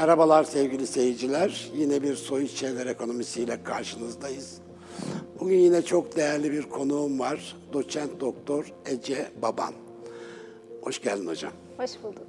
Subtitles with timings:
[0.00, 1.70] Merhabalar sevgili seyirciler.
[1.74, 4.58] Yine bir soyut şeyler ekonomisiyle karşınızdayız.
[5.40, 7.56] Bugün yine çok değerli bir konuğum var.
[7.72, 9.72] Doçent Doktor Ece Baban.
[10.82, 11.52] Hoş geldin hocam.
[11.76, 12.26] Hoş bulduk.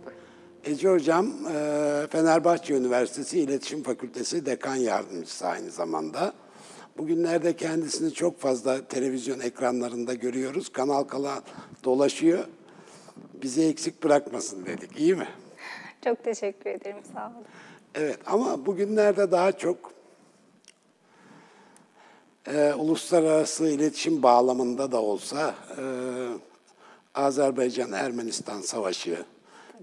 [0.66, 6.34] Ece hocam e, Fenerbahçe Üniversitesi İletişim Fakültesi Dekan Yardımcısı aynı zamanda.
[6.98, 10.70] Bugünlerde kendisini çok fazla televizyon ekranlarında görüyoruz.
[10.70, 11.42] Kanal kanal
[11.84, 12.46] dolaşıyor.
[13.42, 15.00] Bizi eksik bırakmasın dedik.
[15.00, 15.28] İyi mi?
[16.04, 17.04] Çok teşekkür ederim.
[17.14, 17.46] Sağ olun.
[17.96, 19.78] Evet ama bugünlerde daha çok
[22.48, 25.84] e, uluslararası iletişim bağlamında da olsa e,
[27.16, 29.26] Azerbaycan-Ermenistan savaşı,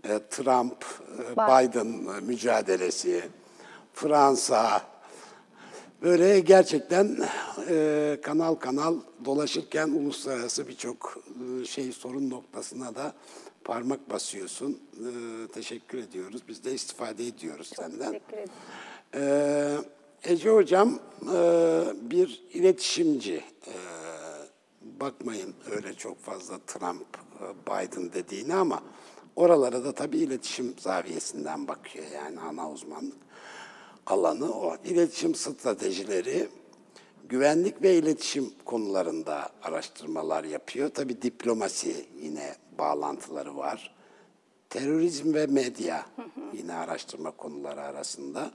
[0.05, 0.85] e, Trump,
[1.19, 1.87] e, Biden
[2.23, 3.29] mücadelesi,
[3.95, 4.83] Fransa,
[6.03, 7.17] böyle gerçekten
[7.69, 11.19] e, kanal kanal dolaşırken uluslararası birçok
[11.63, 13.13] e, şey sorun noktasına da
[13.67, 14.81] parmak basıyorsun.
[14.95, 15.09] E,
[15.53, 16.43] teşekkür ediyoruz.
[16.49, 18.13] Biz de istifade ediyoruz Çok senden.
[18.13, 18.51] teşekkür ederim.
[19.15, 19.77] Ee,
[20.33, 20.99] Ece Hocam
[21.35, 21.39] e,
[22.03, 23.35] bir iletişimci.
[23.67, 23.73] Ee,
[25.01, 27.07] bakmayın öyle çok fazla Trump,
[27.41, 28.83] e, Biden dediğini ama
[29.37, 32.05] oralara da tabii iletişim zaviyesinden bakıyor.
[32.15, 33.17] Yani ana uzmanlık
[34.07, 34.77] alanı o.
[34.85, 36.49] İletişim stratejileri,
[37.29, 40.89] güvenlik ve iletişim konularında araştırmalar yapıyor.
[40.89, 43.95] Tabii diplomasi yine bağlantıları var.
[44.71, 46.03] Terörizm ve medya
[46.53, 48.51] yine araştırma konuları arasında.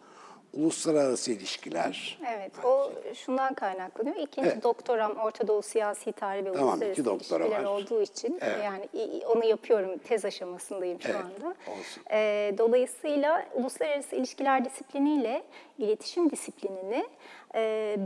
[0.53, 2.19] Uluslararası ilişkiler.
[2.27, 4.15] Evet, o şundan kaynaklanıyor.
[4.15, 4.63] İkinci Evet.
[4.63, 7.63] doktoram Orta Doğu Siyasi Tarihi ve Tamam, Uluslararası İlişkiler var.
[7.63, 8.63] olduğu için Evet.
[8.63, 8.89] yani
[9.25, 11.47] onu yapıyorum, tez aşamasındayım şu Evet, anda.
[11.49, 12.03] olsun.
[12.11, 15.43] Ee, dolayısıyla uluslararası ilişkiler disipliniyle
[15.77, 17.05] iletişim disiplinini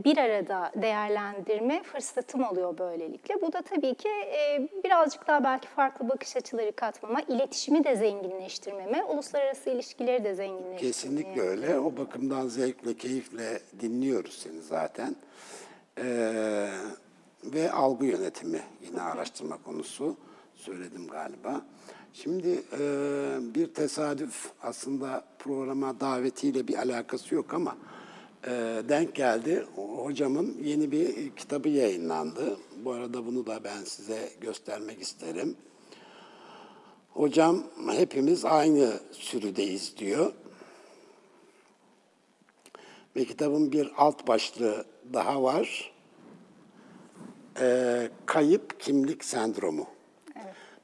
[0.03, 3.41] bir arada değerlendirme fırsatım oluyor böylelikle.
[3.41, 4.09] Bu da tabii ki
[4.83, 10.78] birazcık daha belki farklı bakış açıları katmama, iletişimi de zenginleştirmeme, uluslararası ilişkileri de zenginleştirmeme.
[10.78, 11.79] Kesinlikle öyle.
[11.79, 15.16] O bakımdan zevkle, keyifle dinliyoruz seni zaten.
[15.97, 16.69] Ee,
[17.44, 20.17] ve algı yönetimi yine araştırma konusu.
[20.55, 21.61] Söyledim galiba.
[22.13, 22.84] Şimdi e,
[23.55, 27.78] bir tesadüf aslında programa davetiyle bir alakası yok ama
[28.89, 29.66] denk geldi.
[29.75, 32.57] Hocamın yeni bir kitabı yayınlandı.
[32.83, 35.56] Bu arada bunu da ben size göstermek isterim.
[37.09, 40.34] Hocam hepimiz aynı sürüdeyiz diyor.
[43.16, 45.91] Ve kitabın bir alt başlığı daha var.
[47.59, 49.88] Ee, kayıp kimlik sendromu.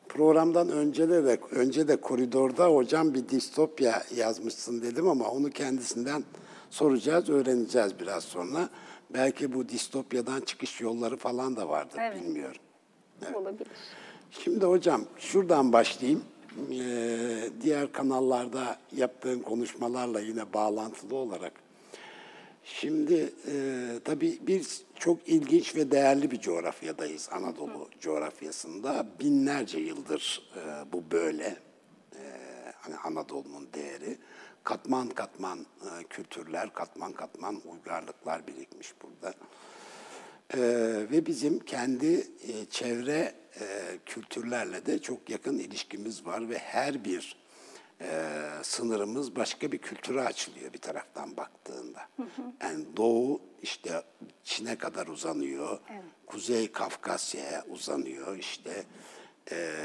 [0.09, 6.23] Programdan önce de, de önce de koridorda hocam bir distopya yazmışsın dedim ama onu kendisinden
[6.71, 8.69] soracağız, öğreneceğiz biraz sonra.
[9.13, 12.23] Belki bu distopyadan çıkış yolları falan da vardır, Evet.
[12.23, 12.61] bilmiyorum.
[13.33, 13.67] Olabilir.
[14.31, 16.23] Şimdi hocam şuradan başlayayım.
[16.71, 21.53] Ee, diğer kanallarda yaptığın konuşmalarla yine bağlantılı olarak.
[22.63, 23.53] Şimdi e,
[24.05, 29.05] tabii biz çok ilginç ve değerli bir coğrafyadayız Anadolu coğrafyasında.
[29.19, 31.55] Binlerce yıldır e, bu böyle.
[32.15, 32.23] E,
[32.81, 34.17] hani Anadolu'nun değeri.
[34.63, 39.33] Katman katman e, kültürler, katman katman uygarlıklar birikmiş burada.
[40.53, 40.59] Ee,
[41.11, 47.35] ve bizim kendi e, çevre e, kültürlerle de çok yakın ilişkimiz var ve her bir
[48.01, 48.29] e,
[48.63, 52.09] sınırımız başka bir kültüre açılıyor bir taraftan baktığında.
[52.61, 54.03] Yani Doğu işte
[54.43, 55.79] Çin'e kadar uzanıyor,
[56.25, 58.85] Kuzey Kafkasya'ya uzanıyor, işte
[59.51, 59.75] e,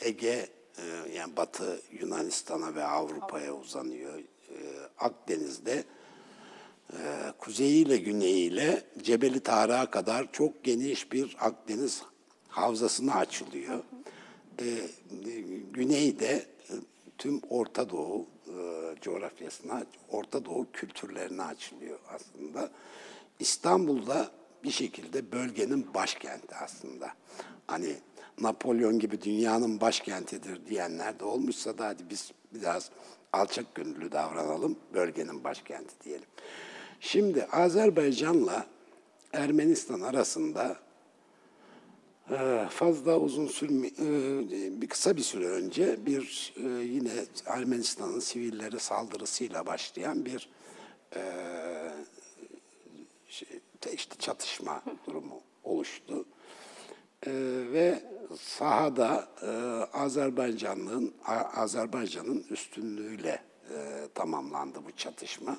[0.00, 0.48] Ege e,
[1.14, 4.18] yani Batı Yunanistan'a ve Avrupa'ya uzanıyor.
[4.18, 4.24] E,
[4.98, 5.84] Akdeniz'de
[6.92, 12.02] ee, kuzeyiyle güneyiyle Cebeli Tarık'a kadar çok geniş bir Akdeniz
[12.48, 13.84] havzasına açılıyor.
[14.60, 14.64] Ee,
[15.72, 16.72] güneyde e,
[17.18, 18.54] tüm Orta Doğu e,
[19.00, 22.70] coğrafyasına, Orta Doğu kültürlerine açılıyor aslında.
[23.40, 24.30] İstanbul'da
[24.64, 27.10] bir şekilde bölgenin başkenti aslında.
[27.66, 27.96] Hani
[28.40, 32.90] Napolyon gibi dünyanın başkentidir diyenler de olmuşsa da hadi biz biraz
[33.32, 36.26] alçak gönüllü davranalım, bölgenin başkenti diyelim.
[37.00, 38.66] Şimdi Azerbaycan'la
[39.32, 40.76] Ermenistan arasında
[42.30, 43.86] e, fazla uzun sürme,
[44.82, 47.12] e, kısa bir süre önce bir e, yine
[47.46, 50.48] Ermenistan'ın sivilleri saldırısıyla başlayan bir
[53.28, 53.48] şey,
[53.94, 56.24] işte çatışma durumu oluştu.
[57.26, 57.30] Ee,
[57.72, 58.02] ve
[58.40, 59.48] sahada e,
[59.98, 61.14] Azerbaycan'ın
[61.54, 65.58] Azerbaycan'ın üstünlüğüyle e, tamamlandı bu çatışma.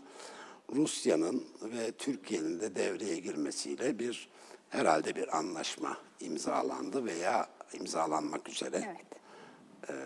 [0.75, 4.29] Rusya'nın ve Türkiye'nin de devreye girmesiyle bir
[4.69, 8.95] herhalde bir anlaşma imzalandı veya imzalanmak üzere.
[8.95, 9.97] Evet.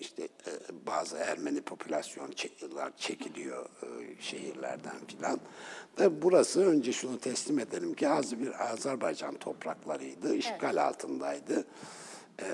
[0.00, 0.50] İşte e,
[0.86, 2.32] bazı Ermeni popülasyon
[2.96, 5.40] çekiliyor e, şehirlerden filan.
[6.00, 10.78] Ve burası önce şunu teslim edelim ki az bir Azerbaycan topraklarıydı, işgal evet.
[10.78, 11.64] altındaydı.
[12.42, 12.48] E,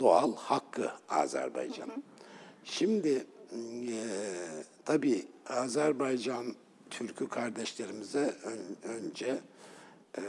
[0.00, 2.04] doğal hakkı Azerbaycan'ın.
[2.64, 3.98] Şimdi e,
[4.84, 6.54] tabii Azerbaycan
[6.90, 9.38] Türk'ü kardeşlerimize ön, önce
[10.18, 10.22] e,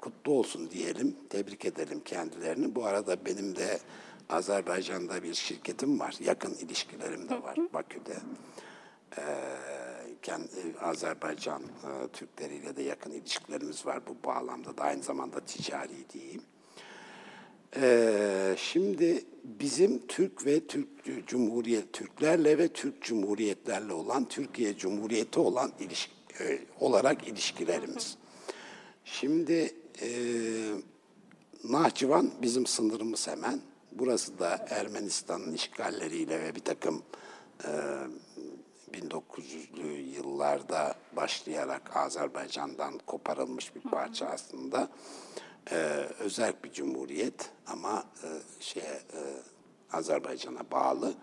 [0.00, 2.74] kutlu olsun diyelim, tebrik edelim kendilerini.
[2.74, 3.78] Bu arada benim de
[4.30, 8.16] Azerbaycan'da bir şirketim var, yakın ilişkilerim de var Bakü'de.
[9.16, 9.22] E,
[10.22, 16.42] kendi, Azerbaycan e, Türkleriyle de yakın ilişkilerimiz var bu bağlamda da aynı zamanda ticari diyeyim.
[17.76, 20.88] Ee, şimdi bizim Türk ve Türk
[21.26, 28.16] Cumhuriyet Türklerle ve Türk Cumhuriyetlerle olan Türkiye Cumhuriyeti olan ilişki, e, olarak ilişkilerimiz.
[29.04, 30.08] Şimdi e,
[31.64, 33.60] Nahçıvan bizim sınırımız hemen.
[33.92, 37.02] Burası da Ermenistan'ın işgalleriyle ve bir takım
[37.64, 37.70] e,
[38.92, 44.88] 1900'lü yıllarda başlayarak Azerbaycan'dan koparılmış bir parça aslında.
[45.70, 45.76] E,
[46.18, 48.28] özel bir cumhuriyet ama e,
[48.60, 49.20] şeye, e,
[49.92, 51.14] Azerbaycan'a bağlı.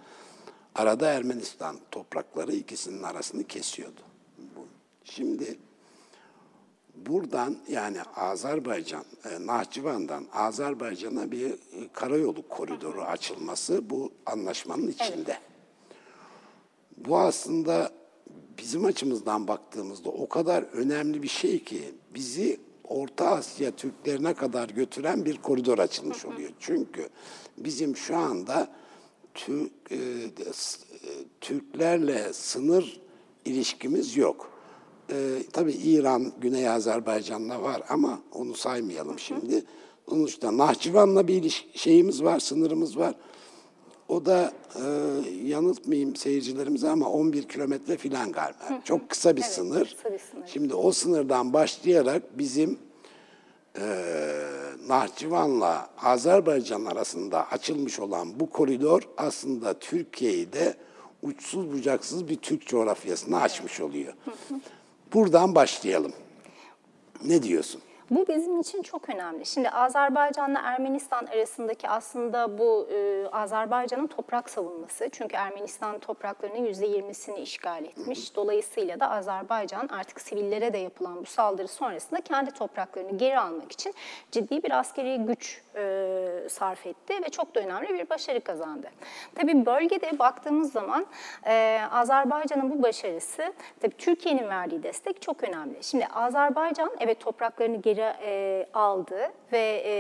[0.76, 4.02] Arada Ermenistan toprakları ikisinin arasını kesiyordu.
[5.04, 5.60] Şimdi
[7.06, 11.58] buradan yani Azerbaycan, e, Nahçıvan'dan Azerbaycan'a bir e,
[11.94, 15.32] karayolu koridoru açılması bu anlaşmanın içinde.
[15.32, 15.42] Evet.
[16.98, 17.92] Bu aslında
[18.58, 25.26] bizim açımızdan baktığımızda o kadar önemli bir şey ki bizi Orta Asya Türklerine kadar götüren
[25.26, 26.50] bir koridor açılmış oluyor.
[26.60, 27.10] Çünkü
[27.58, 28.68] bizim şu anda
[29.34, 30.30] Türk, e, e,
[31.42, 33.02] Türklerle sınır
[33.46, 34.57] ilişkimiz yok.
[35.10, 35.16] E,
[35.54, 39.64] tabii İran, Güney Azerbaycan'la var ama onu saymayalım şimdi.
[40.10, 43.16] Sonuçta Nahçıvan'la bir şeyimiz var, sınırımız var.
[44.08, 44.84] O da e,
[45.46, 48.82] yanıltmayayım seyircilerimize ama 11 kilometre filan galiba.
[48.84, 49.96] Çok kısa bir, evet, sınır.
[49.96, 50.48] kısa bir sınır.
[50.48, 52.80] Şimdi o sınırdan başlayarak bizim
[53.80, 53.86] e,
[54.88, 60.76] Nahçıvan'la Azerbaycan arasında açılmış olan bu koridor aslında Türkiye'yi de
[61.22, 64.14] uçsuz bucaksız bir Türk coğrafyasını açmış oluyor.
[65.14, 66.14] Buradan başlayalım.
[67.26, 67.82] Ne diyorsun?
[68.10, 69.46] Bu bizim için çok önemli.
[69.46, 75.10] Şimdi Azerbaycan'la Ermenistan arasındaki aslında bu e, Azerbaycan'ın toprak savunması.
[75.12, 78.36] Çünkü Ermenistan topraklarının %20'sini işgal etmiş.
[78.36, 83.94] Dolayısıyla da Azerbaycan artık sivillere de yapılan bu saldırı sonrasında kendi topraklarını geri almak için
[84.32, 88.88] ciddi bir askeri güç e, sarf etti ve çok da önemli bir başarı kazandı.
[89.36, 91.06] Tabii bölgede baktığımız zaman
[91.46, 95.84] e, Azerbaycan'ın bu başarısı tabii Türkiye'nin verdiği destek çok önemli.
[95.84, 99.94] Şimdi Azerbaycan evet topraklarını geri e, aldı ve e,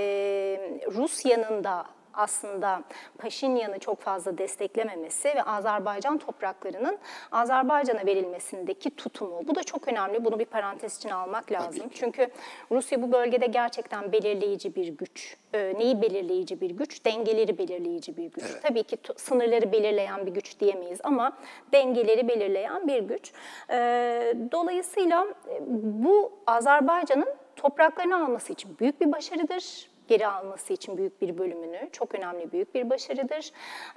[0.92, 1.86] Rusya'nın da
[2.18, 2.84] aslında
[3.18, 6.98] Paşinyan'ı çok fazla desteklememesi ve Azerbaycan topraklarının
[7.32, 9.48] Azerbaycan'a verilmesindeki tutumu.
[9.48, 10.26] Bu da çok önemli.
[10.26, 11.86] Bunu bir parantez için almak lazım.
[11.94, 12.28] Çünkü
[12.72, 15.38] Rusya bu bölgede gerçekten belirleyici bir güç.
[15.54, 17.06] Ee, neyi belirleyici bir güç?
[17.06, 18.44] Dengeleri belirleyici bir güç.
[18.52, 18.64] Evet.
[18.64, 21.38] Tabii ki sınırları belirleyen bir güç diyemeyiz ama
[21.74, 23.32] dengeleri belirleyen bir güç.
[23.70, 25.62] Ee, dolayısıyla e,
[26.04, 32.16] bu Azerbaycan'ın topraklarını alması için büyük bir başarıdır geri alması için büyük bir bölümünü çok
[32.16, 33.52] önemli büyük bir başarıdır.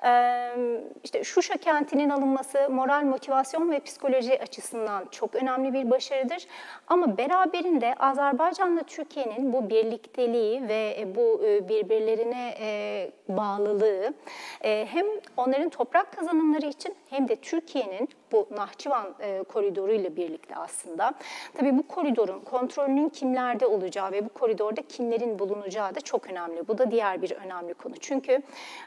[0.04, 0.50] Ee,
[1.04, 6.46] işte Şuşa kentinin alınması moral motivasyon ve psikoloji açısından çok önemli bir başarıdır.
[6.86, 14.14] Ama beraberinde Azerbaycan'la Türkiye'nin bu birlikteliği ve bu e, birbirlerine e, bağlılığı
[14.64, 20.56] e, hem onların toprak kazanımları için hem de Türkiye'nin bu Nahçıvan e, koridoru ile birlikte
[20.56, 21.14] aslında.
[21.54, 26.68] Tabii bu koridorun kontrolünün kimlerde olacağı ve bu koridorda kimlerin bulunacağı da çok önemli.
[26.68, 27.94] Bu da diğer bir önemli konu.
[28.00, 28.42] Çünkü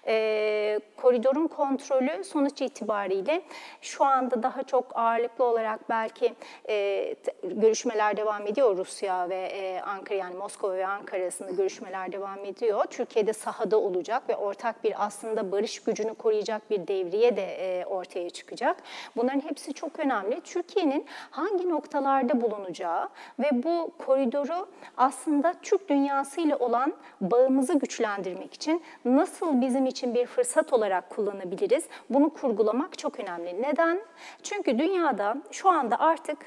[0.07, 3.41] e, koridorun kontrolü sonuç itibariyle
[3.81, 6.33] şu anda daha çok ağırlıklı olarak belki
[6.69, 12.45] e, görüşmeler devam ediyor Rusya ve e, Ankara yani Moskova ve Ankara arasında görüşmeler devam
[12.45, 12.85] ediyor.
[12.85, 18.29] Türkiye'de sahada olacak ve ortak bir aslında barış gücünü koruyacak bir devriye de e, ortaya
[18.29, 18.77] çıkacak.
[19.15, 20.41] Bunlar Bunların hepsi çok önemli.
[20.41, 23.09] Türkiye'nin hangi noktalarda bulunacağı
[23.39, 30.73] ve bu koridoru aslında Türk dünyasıyla olan bağımızı güçlendirmek için nasıl bizim için bir fırsat
[30.73, 31.83] olarak kullanabiliriz?
[32.09, 33.61] Bunu kurgulamak çok önemli.
[33.61, 33.99] Neden?
[34.43, 36.37] Çünkü dünyada şu anda artık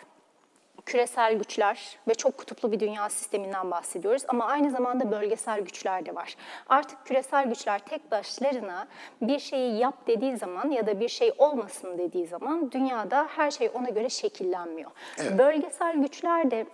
[0.86, 6.14] küresel güçler ve çok kutuplu bir dünya sisteminden bahsediyoruz ama aynı zamanda bölgesel güçler de
[6.14, 6.36] var.
[6.68, 8.86] Artık küresel güçler tek başlarına
[9.22, 13.70] bir şeyi yap dediği zaman ya da bir şey olmasın dediği zaman dünyada her şey
[13.74, 14.90] ona göre şekillenmiyor.
[15.18, 15.38] Evet.
[15.38, 16.66] Bölgesel güçler de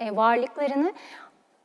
[0.00, 0.92] e, varlıklarını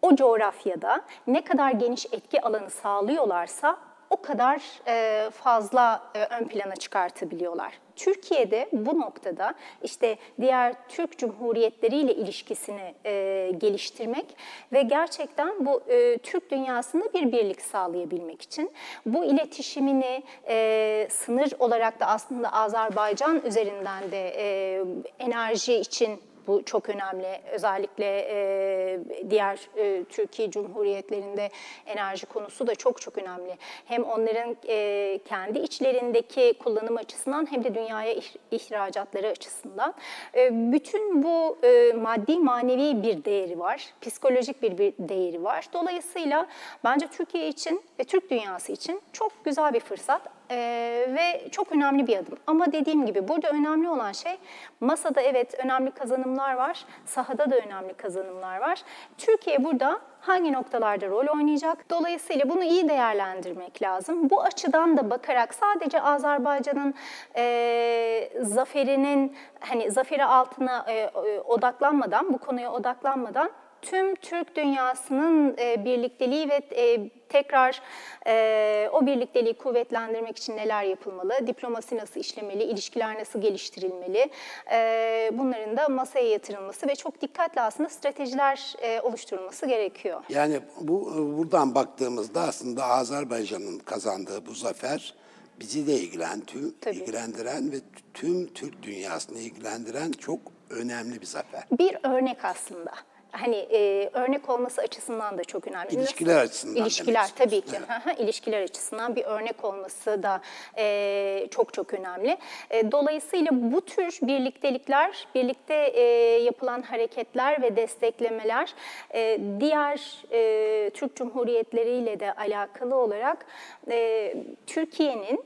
[0.01, 3.77] o coğrafyada ne kadar geniş etki alanı sağlıyorlarsa
[4.09, 7.82] o kadar e, fazla e, ön plana çıkartabiliyorlar.
[7.95, 14.25] Türkiye'de bu noktada işte diğer Türk Cumhuriyetleriyle ilişkisini e, geliştirmek
[14.73, 18.71] ve gerçekten bu e, Türk dünyasında bir birlik sağlayabilmek için
[19.05, 24.81] bu iletişimini e, sınır olarak da aslında Azerbaycan üzerinden de e,
[25.19, 27.41] enerji için bu çok önemli.
[27.51, 31.49] Özellikle e, diğer e, Türkiye Cumhuriyetlerinde
[31.85, 33.57] enerji konusu da çok çok önemli.
[33.85, 38.15] Hem onların e, kendi içlerindeki kullanım açısından hem de dünyaya
[38.51, 39.93] ihracatları açısından.
[40.35, 43.93] E, bütün bu e, maddi manevi bir değeri var.
[44.01, 45.65] Psikolojik bir, bir değeri var.
[45.73, 46.47] Dolayısıyla
[46.83, 50.21] bence Türkiye için ve Türk dünyası için çok güzel bir fırsat
[50.51, 52.37] ee, ve çok önemli bir adım.
[52.47, 54.37] Ama dediğim gibi burada önemli olan şey
[54.79, 58.81] masada evet önemli kazanımlar var, sahada da önemli kazanımlar var.
[59.17, 61.89] Türkiye burada hangi noktalarda rol oynayacak?
[61.89, 64.29] Dolayısıyla bunu iyi değerlendirmek lazım.
[64.29, 66.93] Bu açıdan da bakarak sadece Azerbaycan'ın
[67.35, 71.09] e, zaferinin hani zaferi altına e,
[71.45, 73.51] odaklanmadan, bu konuya odaklanmadan
[73.83, 77.81] tüm Türk dünyasının e, birlikteliği ve e, tekrar
[78.27, 84.29] e, o birlikteliği kuvvetlendirmek için neler yapılmalı, diplomasi nasıl işlemeli, ilişkiler nasıl geliştirilmeli,
[84.71, 90.23] e, bunların da masaya yatırılması ve çok dikkatli aslında stratejiler e, oluşturulması gerekiyor.
[90.29, 95.13] Yani bu buradan baktığımızda aslında Azerbaycan'ın kazandığı bu zafer
[95.59, 97.75] bizi de ilgilen, tüm, ilgilendiren ve
[98.13, 101.63] tüm Türk dünyasını ilgilendiren çok önemli bir zafer.
[101.79, 102.91] Bir örnek aslında
[103.33, 105.93] hani e, örnek olması açısından da çok önemli.
[105.93, 106.47] İlişkiler Nasıl?
[106.47, 106.81] açısından.
[106.83, 107.75] İlişkiler tabii ki.
[108.05, 108.19] Evet.
[108.19, 110.41] İlişkiler açısından bir örnek olması da
[110.77, 112.37] e, çok çok önemli.
[112.69, 116.01] E, dolayısıyla bu tür birliktelikler, birlikte e,
[116.43, 118.73] yapılan hareketler ve desteklemeler
[119.13, 123.45] e, diğer e, Türk Cumhuriyetleriyle de alakalı olarak
[123.91, 124.33] e,
[124.67, 125.43] Türkiye'nin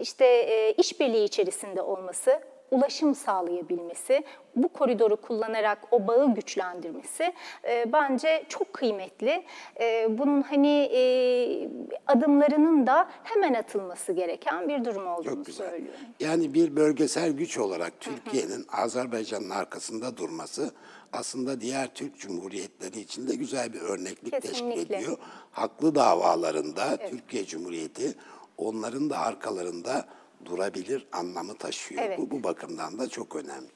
[0.00, 4.24] işte e, işbirliği içerisinde olması, ulaşım sağlayabilmesi,
[4.56, 7.32] bu koridoru kullanarak o bağı güçlendirmesi
[7.68, 9.44] e, bence çok kıymetli.
[9.80, 11.02] E, bunun hani e,
[12.06, 15.70] adımlarının da hemen atılması gereken bir durum olduğunu çok güzel.
[15.70, 16.00] söylüyorum.
[16.20, 20.70] Yani bir bölgesel güç olarak Türkiye'nin Azerbaycan'ın arkasında durması
[21.12, 24.76] aslında diğer Türk Cumhuriyetleri için de güzel bir örneklik Kesinlikle.
[24.76, 25.18] teşkil ediyor.
[25.52, 27.10] Haklı davalarında evet.
[27.10, 28.14] Türkiye Cumhuriyeti
[28.56, 30.06] onların da arkalarında
[30.44, 32.02] durabilir anlamı taşıyor.
[32.04, 32.18] Evet.
[32.18, 33.68] Bu, bu bakımdan da çok önemli.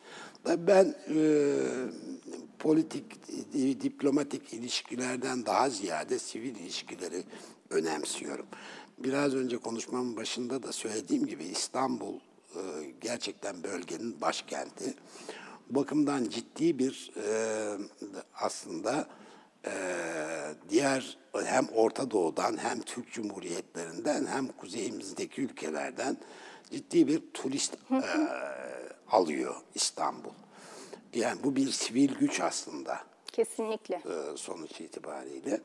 [0.46, 1.18] Ben e,
[2.58, 3.04] politik,
[3.54, 7.24] e, diplomatik ilişkilerden daha ziyade sivil ilişkileri
[7.70, 8.46] önemsiyorum.
[8.98, 12.14] Biraz önce konuşmamın başında da söylediğim gibi İstanbul
[12.54, 12.60] e,
[13.00, 14.94] gerçekten bölgenin başkenti.
[15.70, 17.32] Bu bakımdan ciddi bir e,
[18.34, 19.08] aslında
[19.66, 19.72] e,
[20.70, 26.16] diğer hem Orta Doğu'dan hem Türk Cumhuriyetlerinden hem kuzeyimizdeki ülkelerden
[26.70, 28.02] ciddi bir turist e,
[29.10, 30.30] alıyor İstanbul.
[31.14, 33.00] Yani bu bir sivil güç aslında.
[33.32, 33.94] Kesinlikle.
[33.94, 35.60] E, sonuç itibariyle.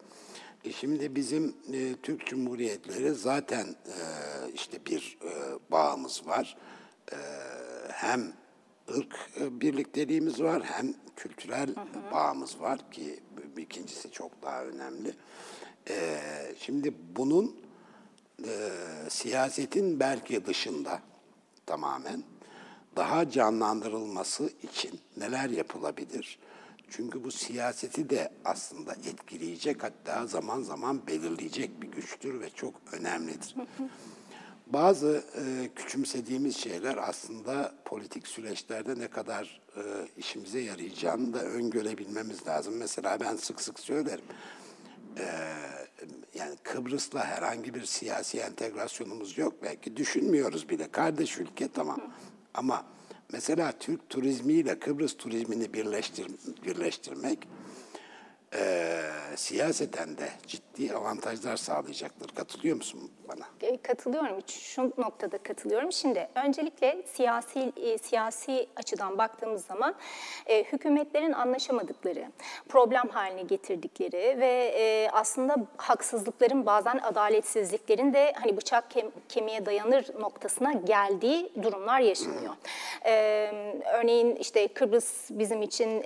[0.64, 3.96] E şimdi bizim e, Türk Cumhuriyetleri zaten e,
[4.54, 5.32] işte bir e,
[5.72, 6.58] bağımız var.
[7.12, 7.18] E,
[7.92, 8.34] hem
[8.98, 12.12] ırk e, birlikteliğimiz var hem kültürel hı hı.
[12.12, 13.20] bağımız var ki
[13.58, 15.14] ikincisi çok daha önemli.
[15.90, 16.20] E,
[16.60, 17.56] şimdi bunun
[18.48, 21.02] e, siyasetin belki dışında
[21.66, 22.24] tamamen
[22.96, 26.40] daha canlandırılması için neler yapılabilir?
[26.90, 33.56] Çünkü bu siyaseti de aslında etkileyecek hatta zaman zaman belirleyecek bir güçtür ve çok önemlidir.
[34.68, 39.82] Bazı e, küçümsediğimiz şeyler aslında politik süreçlerde ne kadar e,
[40.18, 42.78] işimize yarayacağını da öngörebilmemiz lazım.
[42.78, 44.26] Mesela ben sık sık söylerim.
[45.20, 45.26] E,
[46.34, 49.54] yani Kıbrıs'la herhangi bir siyasi entegrasyonumuz yok.
[49.64, 50.92] Belki düşünmüyoruz bile.
[50.92, 52.14] Kardeş ülke tamam.
[52.54, 52.86] Ama
[53.32, 56.28] mesela Türk turizmiyle Kıbrıs turizmini birleştir,
[56.66, 57.48] birleştirmek
[58.56, 59.02] e,
[59.36, 62.36] siyaseten de ciddi avantajlar sağlayacaktır.
[62.36, 63.46] Katılıyor musun bana?
[63.62, 64.40] E, katılıyorum.
[64.48, 65.92] Şu noktada katılıyorum.
[65.92, 69.96] Şimdi öncelikle siyasi e, siyasi açıdan baktığımız zaman
[70.46, 72.26] e, hükümetlerin anlaşamadıkları,
[72.70, 80.74] problem haline getirdikleri ve aslında haksızlıkların bazen adaletsizliklerin de hani bıçak kem, kemiğe dayanır noktasına
[80.74, 82.54] geldiği durumlar yaşanıyor.
[83.94, 86.02] Örneğin işte Kıbrıs bizim için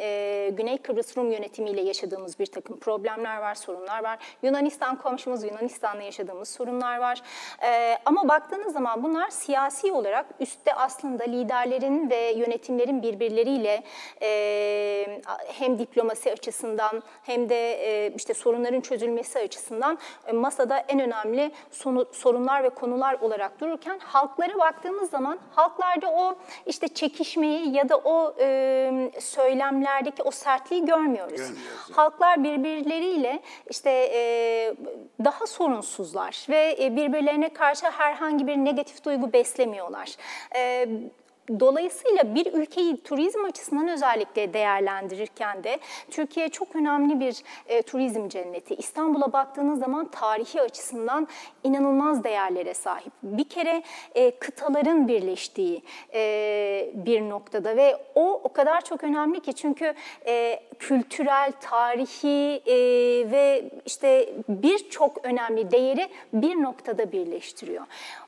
[0.56, 4.20] Güney Kıbrıs Rum yönetimiyle yaşadığımız bir takım problemler var, sorunlar var.
[4.44, 7.22] Yunan Yunanistan komşumuz, Yunanistan'la yaşadığımız sorunlar var.
[7.64, 13.84] E, ama baktığınız zaman bunlar siyasi olarak üstte aslında liderlerin ve yönetimlerin birbirleriyle
[14.22, 21.52] e, hem diplomasi açısından hem de e, işte sorunların çözülmesi açısından e, masada en önemli
[21.72, 27.98] sonu, sorunlar ve konular olarak dururken halklara baktığımız zaman halklarda o işte çekişmeyi ya da
[27.98, 31.42] o e, söylemlerdeki o sertliği görmüyoruz.
[31.92, 33.40] Halklar birbirleriyle
[33.70, 34.53] işte e,
[35.24, 40.16] daha sorunsuzlar ve birbirlerine karşı herhangi bir negatif duygu beslemiyorlar.
[41.60, 45.80] Dolayısıyla bir ülkeyi turizm açısından özellikle değerlendirirken de
[46.12, 48.76] Türkiye çok önemli bir e, turizm cenneti.
[48.76, 51.28] İstanbul'a baktığınız zaman tarihi açısından
[51.64, 53.14] inanılmaz değerlere sahip.
[53.24, 53.84] Bir kere
[54.16, 55.82] e, kıtaların birleştiği
[56.14, 59.94] e, bir noktada ve o o kadar çok önemli ki çünkü
[60.28, 62.76] e, kültürel, tarihi e,
[63.32, 67.86] ve işte birçok önemli değeri bir noktada birleştiriyor.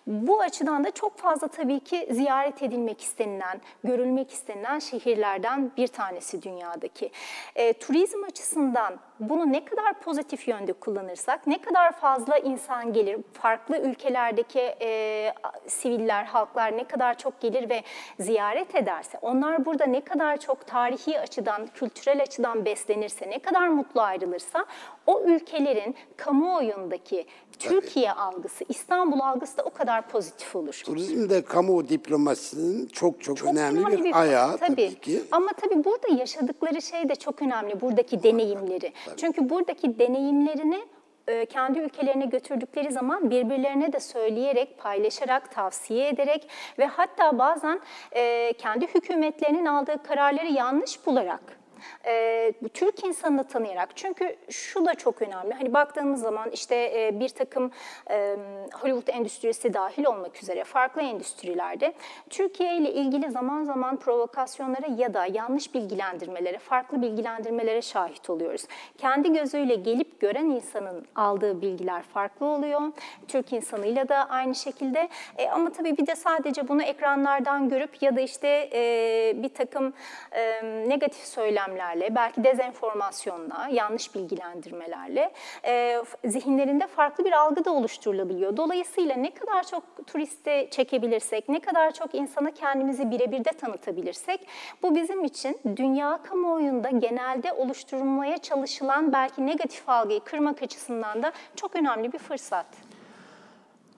[0.08, 6.42] Bu açıdan da çok fazla tabii ki ziyaret edilmek istenilen, görülmek istenilen şehirlerden bir tanesi
[6.42, 7.12] dünyadaki.
[7.56, 13.78] E, turizm açısından bunu ne kadar pozitif yönde kullanırsak, ne kadar fazla insan gelir, farklı
[13.78, 15.34] ülkelerdeki e,
[15.68, 17.82] siviller, halklar ne kadar çok gelir ve
[18.20, 24.02] ziyaret ederse, onlar burada ne kadar çok tarihi açıdan, kültürel açıdan beslenirse, ne kadar mutlu
[24.02, 24.66] ayrılırsa,
[25.08, 27.26] o ülkelerin kamuoyundaki
[27.60, 30.82] Türkiye algısı, İstanbul algısı da o kadar pozitif olur.
[30.86, 34.76] Turizmde kamu diplomasisinin çok çok, çok önemli, bir, ayağı tabii.
[34.76, 35.22] tabii ki.
[35.32, 38.94] Ama tabii burada yaşadıkları şey de çok önemli, buradaki deneyimleri.
[39.06, 39.18] Tabii.
[39.18, 40.86] Çünkü buradaki deneyimlerini
[41.28, 47.80] e, kendi ülkelerine götürdükleri zaman birbirlerine de söyleyerek, paylaşarak, tavsiye ederek ve hatta bazen
[48.12, 51.65] e, kendi hükümetlerinin aldığı kararları yanlış bularak
[52.06, 55.54] e, Türk insanını tanıyarak çünkü şu da çok önemli.
[55.54, 57.72] Hani baktığımız zaman işte e, bir takım
[58.10, 58.36] e,
[58.74, 61.94] Hollywood endüstrisi dahil olmak üzere farklı endüstrilerde
[62.30, 68.66] Türkiye ile ilgili zaman zaman provokasyonlara ya da yanlış bilgilendirmelere, farklı bilgilendirmelere şahit oluyoruz.
[68.98, 72.82] Kendi gözüyle gelip gören insanın aldığı bilgiler farklı oluyor.
[73.28, 75.10] Türk insanıyla da aynı şekilde.
[75.38, 79.94] E, ama tabii bir de sadece bunu ekranlardan görüp ya da işte e, bir takım
[80.32, 85.34] e, negatif söylemler söylemlerle, belki dezenformasyonla, yanlış bilgilendirmelerle
[85.66, 88.58] e, zihinlerinde farklı bir algı da oluşturulabiliyor.
[88.58, 94.48] Dolayısıyla ne kadar çok turiste çekebilirsek, ne kadar çok insana kendimizi birebir de tanıtabilirsek,
[94.84, 101.76] bu bizim için dünya kamuoyunda genelde oluşturulmaya çalışılan belki negatif algıyı kırmak açısından da çok
[101.76, 102.66] önemli bir fırsat.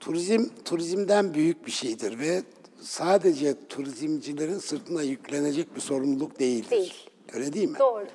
[0.00, 2.42] Turizm, turizmden büyük bir şeydir ve
[2.80, 6.70] sadece turizmcilerin sırtına yüklenecek bir sorumluluk değildir.
[6.70, 7.07] Değil.
[7.32, 7.78] Öyle değil mi?
[7.78, 8.06] Doğru.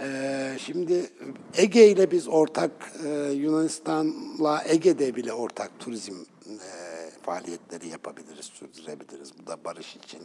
[0.00, 1.10] Ee, şimdi
[1.56, 6.14] Ege ile biz ortak, e, Yunanistan'la Ege'de bile ortak turizm
[6.46, 9.38] e, faaliyetleri yapabiliriz, sürdürebiliriz.
[9.38, 10.20] Bu da barış için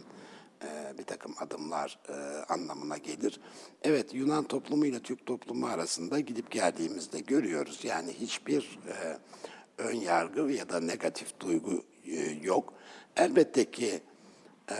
[0.62, 2.12] e, bir takım adımlar e,
[2.52, 3.40] anlamına gelir.
[3.82, 7.80] Evet, Yunan toplumu ile Türk toplumu arasında gidip geldiğimizde görüyoruz.
[7.84, 9.18] Yani hiçbir e,
[9.78, 12.74] ön yargı ya da negatif duygu e, yok.
[13.16, 14.00] Elbette ki
[14.70, 14.76] e,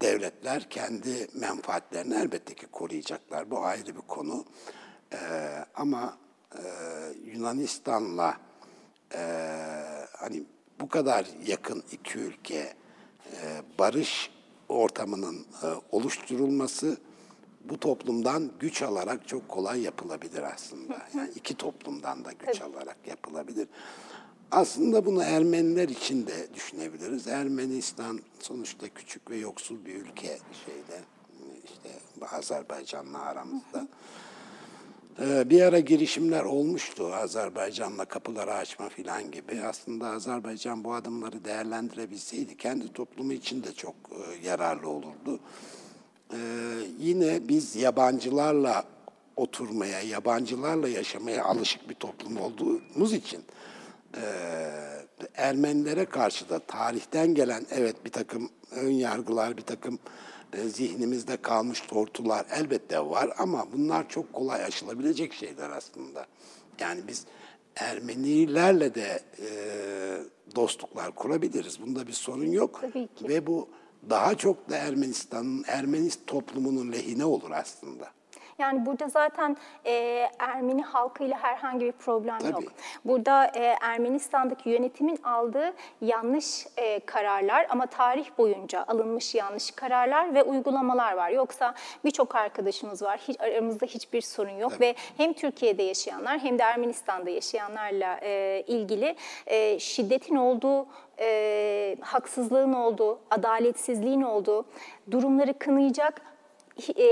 [0.00, 3.50] devletler kendi menfaatlerini elbette ki koruyacaklar.
[3.50, 4.44] Bu ayrı bir konu.
[5.12, 5.18] E,
[5.74, 6.16] ama
[6.54, 6.62] e,
[7.24, 8.36] Yunanistan'la
[9.14, 9.20] e,
[10.16, 10.44] hani
[10.80, 12.74] bu kadar yakın iki ülke
[13.32, 14.30] e, barış
[14.68, 16.96] ortamının e, oluşturulması
[17.64, 21.02] bu toplumdan güç alarak çok kolay yapılabilir aslında.
[21.14, 23.68] Yani iki toplumdan da güç alarak yapılabilir.
[24.50, 27.26] Aslında bunu Ermeniler için de düşünebiliriz.
[27.26, 31.00] Ermenistan sonuçta küçük ve yoksul bir ülke şeyde
[31.64, 31.88] işte
[32.36, 33.88] Azerbaycan'la aramızda.
[35.20, 39.60] Ee, bir ara girişimler olmuştu Azerbaycan'la kapıları açma filan gibi.
[39.62, 45.40] Aslında Azerbaycan bu adımları değerlendirebilseydi kendi toplumu için de çok e, yararlı olurdu.
[46.32, 46.36] Ee,
[46.98, 48.84] yine biz yabancılarla
[49.36, 53.44] oturmaya, yabancılarla yaşamaya alışık bir toplum olduğumuz için
[54.16, 54.22] e,
[55.34, 59.98] Ermenilere karşı da tarihten gelen evet bir takım ön yargılar, bir takım
[60.52, 66.26] e, zihnimizde kalmış tortular elbette var ama bunlar çok kolay aşılabilecek şeyler aslında.
[66.80, 67.26] Yani biz
[67.76, 69.46] Ermenilerle de e,
[70.54, 71.80] dostluklar kurabiliriz.
[71.82, 72.78] Bunda bir sorun yok.
[72.82, 73.28] Tabii ki.
[73.28, 73.68] Ve bu
[74.10, 78.10] daha çok da Ermenistan'ın, Ermenist toplumunun lehine olur aslında.
[78.60, 82.52] Yani burada zaten e, Ermeni halkıyla herhangi bir problem Tabii.
[82.52, 82.62] yok.
[83.04, 90.42] Burada e, Ermenistan'daki yönetimin aldığı yanlış e, kararlar ama tarih boyunca alınmış yanlış kararlar ve
[90.42, 91.30] uygulamalar var.
[91.30, 93.20] Yoksa birçok arkadaşımız var.
[93.28, 99.16] Hiç, aramızda hiçbir sorun yok ve hem Türkiye'de yaşayanlar hem de Ermenistan'da yaşayanlarla e, ilgili
[99.46, 100.86] e, şiddetin olduğu
[101.20, 104.64] e, haksızlığın olduğu, adaletsizliğin olduğu
[105.10, 106.29] durumları kınayacak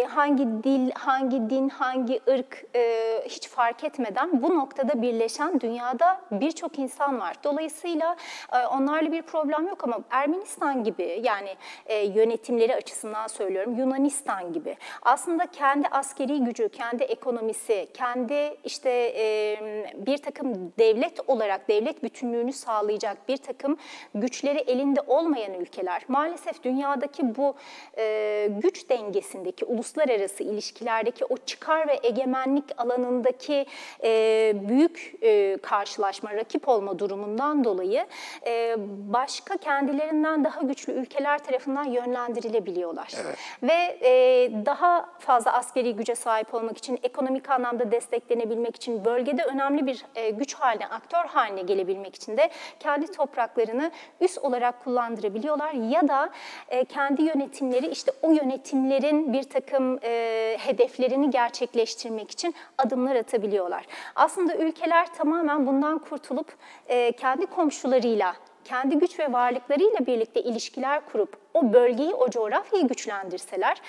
[0.08, 6.78] hangi dil, hangi din, hangi ırk e, hiç fark etmeden bu noktada birleşen dünyada birçok
[6.78, 7.36] insan var.
[7.44, 8.16] Dolayısıyla
[8.52, 14.76] e, onlarla bir problem yok ama Ermenistan gibi yani e, yönetimleri açısından söylüyorum Yunanistan gibi
[15.02, 19.58] aslında kendi askeri gücü, kendi ekonomisi, kendi işte e,
[19.94, 23.76] bir takım devlet olarak devlet bütünlüğünü sağlayacak bir takım
[24.14, 27.54] güçleri elinde olmayan ülkeler maalesef dünyadaki bu
[27.98, 33.66] e, güç dengesindeki uluslararası ilişkilerdeki o çıkar ve egemenlik alanındaki
[34.04, 38.06] e, büyük e, karşılaşma, rakip olma durumundan dolayı
[38.46, 38.76] e,
[39.12, 43.12] başka kendilerinden daha güçlü ülkeler tarafından yönlendirilebiliyorlar.
[43.24, 43.38] Evet.
[43.62, 49.86] Ve e, daha fazla askeri güce sahip olmak için, ekonomik anlamda desteklenebilmek için, bölgede önemli
[49.86, 53.90] bir e, güç haline, aktör haline gelebilmek için de kendi topraklarını
[54.20, 56.30] üst olarak kullandırabiliyorlar ya da
[56.68, 63.86] e, kendi yönetimleri işte o yönetimlerin bir takım e, hedeflerini gerçekleştirmek için adımlar atabiliyorlar.
[64.14, 66.46] Aslında ülkeler tamamen bundan kurtulup
[66.88, 68.34] e, kendi komşularıyla
[68.64, 73.82] kendi güç ve varlıklarıyla birlikte ilişkiler kurup o bölgeyi, o coğrafyayı güçlendirseler,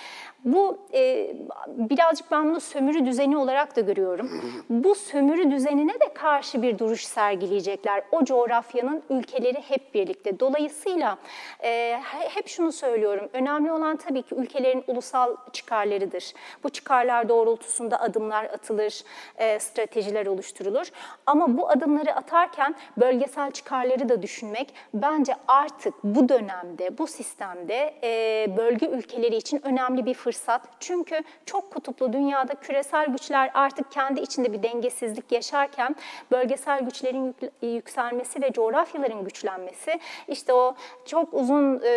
[0.46, 1.34] bu e,
[1.68, 4.42] birazcık ben bunu sömürü düzeni olarak da görüyorum.
[4.70, 8.04] Bu sömürü düzenine de karşı bir duruş sergileyecekler.
[8.12, 10.40] O coğrafyanın ülkeleri hep birlikte.
[10.40, 11.18] Dolayısıyla
[11.64, 16.34] e, hep şunu söylüyorum, önemli olan tabii ki ülkelerin ulusal çıkarlarıdır.
[16.64, 19.04] Bu çıkarlar doğrultusunda adımlar atılır,
[19.38, 20.92] e, stratejiler oluşturulur.
[21.26, 27.08] Ama bu adımları atarken bölgesel çıkarları da düşünmek bence artık bu dönemde, bu
[27.54, 30.62] sistemde e, bölge ülkeleri için önemli bir fırsat.
[30.80, 35.96] Çünkü çok kutuplu dünyada küresel güçler artık kendi içinde bir dengesizlik yaşarken
[36.32, 41.90] bölgesel güçlerin yük- yükselmesi ve coğrafyaların güçlenmesi işte o çok uzun e,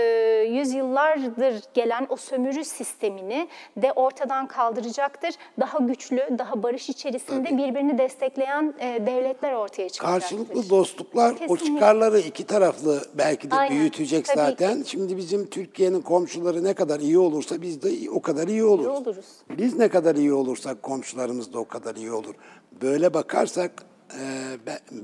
[0.48, 5.34] yüzyıllardır gelen o sömürü sistemini de ortadan kaldıracaktır.
[5.60, 10.20] Daha güçlü, daha barış içerisinde birbirini destekleyen e, devletler ortaya çıkacaktır.
[10.20, 11.66] Karşılıklı dostluklar o Kesinlikle.
[11.66, 14.82] çıkarları iki taraflı belki de Aynen, büyütecek tabii zaten.
[14.86, 19.00] Şimdi bizim Türkiye'nin komşuları ne kadar iyi olursa biz de o kadar iyi oluruz.
[19.00, 19.26] oluruz.
[19.58, 22.34] Biz ne kadar iyi olursak komşularımız da o kadar iyi olur.
[22.82, 23.84] Böyle bakarsak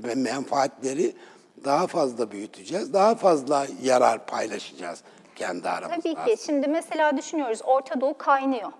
[0.03, 1.15] e, menfaatleri
[1.65, 2.93] daha fazla büyüteceğiz.
[2.93, 5.03] Daha fazla yarar paylaşacağız
[5.35, 6.13] kendi aramızda.
[6.13, 6.43] Tabii ki.
[6.45, 8.71] Şimdi mesela düşünüyoruz Orta Doğu kaynıyor.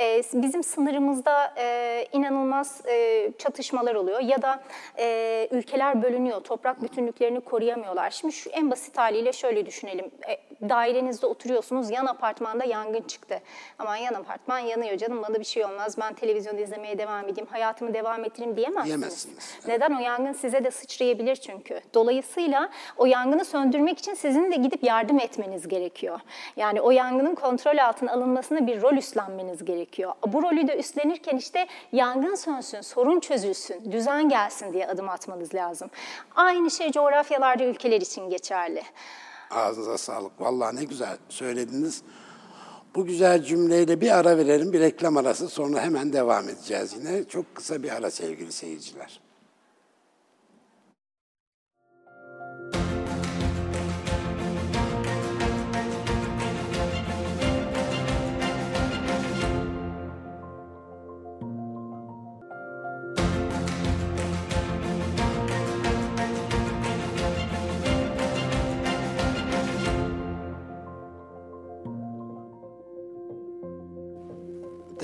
[0.00, 4.62] Ee, bizim sınırımızda e, inanılmaz e, çatışmalar oluyor ya da
[4.98, 8.10] e, ülkeler bölünüyor, toprak bütünlüklerini koruyamıyorlar.
[8.10, 10.10] Şimdi şu en basit haliyle şöyle düşünelim.
[10.28, 13.40] E, dairenizde oturuyorsunuz, yan apartmanda yangın çıktı.
[13.78, 17.94] Aman yan apartman yanıyor canım, bana bir şey olmaz, ben televizyon izlemeye devam edeyim, hayatımı
[17.94, 18.86] devam ettireyim diyemezsiniz.
[18.86, 19.58] Diyemezsiniz.
[19.68, 19.90] Neden?
[19.94, 21.80] O yangın size de sıçrayabilir çünkü.
[21.94, 26.20] Dolayısıyla o yangını söndürmek için sizin de gidip yardım etmeniz gerekiyor.
[26.56, 29.85] Yani o yangının kontrol altına alınmasına bir rol üstlenmeniz gerekiyor.
[30.26, 35.90] Bu rolü de üstlenirken işte yangın sönsün, sorun çözülsün, düzen gelsin diye adım atmanız lazım.
[36.34, 38.82] Aynı şey coğrafyalarda ülkeler için geçerli.
[39.50, 40.40] Ağzınıza sağlık.
[40.40, 42.02] Vallahi ne güzel söylediniz.
[42.94, 45.48] Bu güzel cümleyle bir ara verelim, bir reklam arası.
[45.48, 47.24] Sonra hemen devam edeceğiz yine.
[47.24, 49.20] Çok kısa bir ara sevgili seyirciler.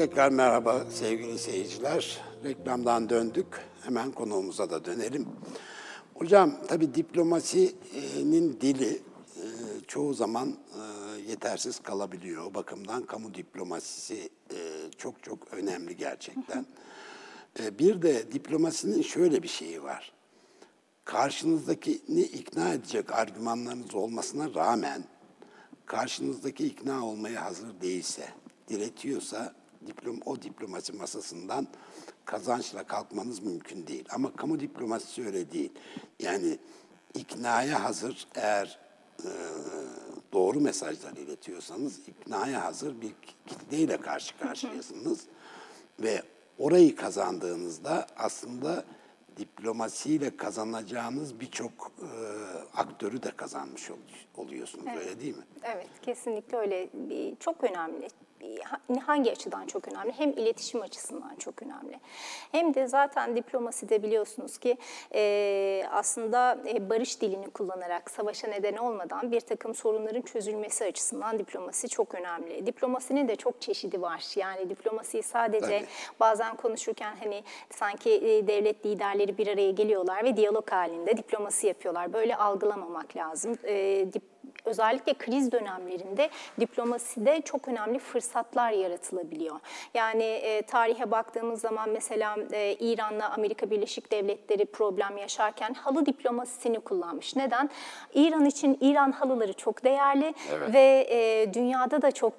[0.02, 2.20] Tekrar merhaba sevgili seyirciler.
[2.44, 3.46] Reklamdan döndük.
[3.82, 5.28] Hemen konuğumuza da dönelim.
[6.14, 8.90] Hocam tabii diplomasinin dili
[9.36, 9.44] e,
[9.86, 12.46] çoğu zaman e, yetersiz kalabiliyor.
[12.46, 14.58] O bakımdan kamu diplomasisi e,
[14.98, 16.66] çok çok önemli gerçekten.
[17.78, 20.12] Bir de diplomasinin şöyle bir şeyi var.
[21.04, 25.04] Karşınızdakini ikna edecek argümanlarınız olmasına rağmen
[25.86, 28.28] karşınızdaki ikna olmaya hazır değilse,
[28.68, 31.66] diretiyorsa diplom, o diplomasi masasından
[32.24, 34.04] kazançla kalkmanız mümkün değil.
[34.10, 35.72] Ama kamu diplomasisi öyle değil.
[36.20, 36.58] Yani
[37.14, 38.78] iknaya hazır eğer
[39.24, 39.30] e,
[40.32, 43.12] doğru mesajlar iletiyorsanız iknaya hazır bir
[43.46, 45.20] kitleyle karşı karşıyasınız.
[46.00, 46.22] Ve
[46.58, 48.84] orayı kazandığınızda aslında
[49.36, 52.08] diplomasiyle kazanacağınız birçok e,
[52.76, 53.96] aktörü de kazanmış ol-
[54.36, 55.44] oluyorsunuz öyle değil mi?
[55.62, 56.88] Evet, kesinlikle öyle.
[56.94, 58.08] Bir- Çok önemli.
[59.06, 60.12] Hangi açıdan çok önemli?
[60.12, 62.00] Hem iletişim açısından çok önemli.
[62.52, 64.76] Hem de zaten diplomaside biliyorsunuz ki
[65.14, 71.88] e, aslında e, barış dilini kullanarak savaşa neden olmadan bir takım sorunların çözülmesi açısından diplomasi
[71.88, 72.66] çok önemli.
[72.66, 74.24] Diplomasinin de çok çeşidi var.
[74.36, 75.86] Yani diplomasiyi sadece Tabii.
[76.20, 82.12] bazen konuşurken hani sanki e, devlet liderleri bir araya geliyorlar ve diyalog halinde diplomasi yapıyorlar.
[82.12, 83.56] Böyle algılamamak lazım.
[83.64, 83.72] E,
[84.12, 84.31] dip-
[84.64, 89.56] özellikle kriz dönemlerinde diplomaside çok önemli fırsatlar yaratılabiliyor.
[89.94, 96.80] Yani e, tarihe baktığımız zaman mesela e, İran'la Amerika Birleşik Devletleri problem yaşarken halı diplomasisini
[96.80, 97.36] kullanmış.
[97.36, 97.70] Neden?
[98.14, 100.34] İran için İran halıları çok değerli
[100.72, 102.32] ve e, dünyada da çok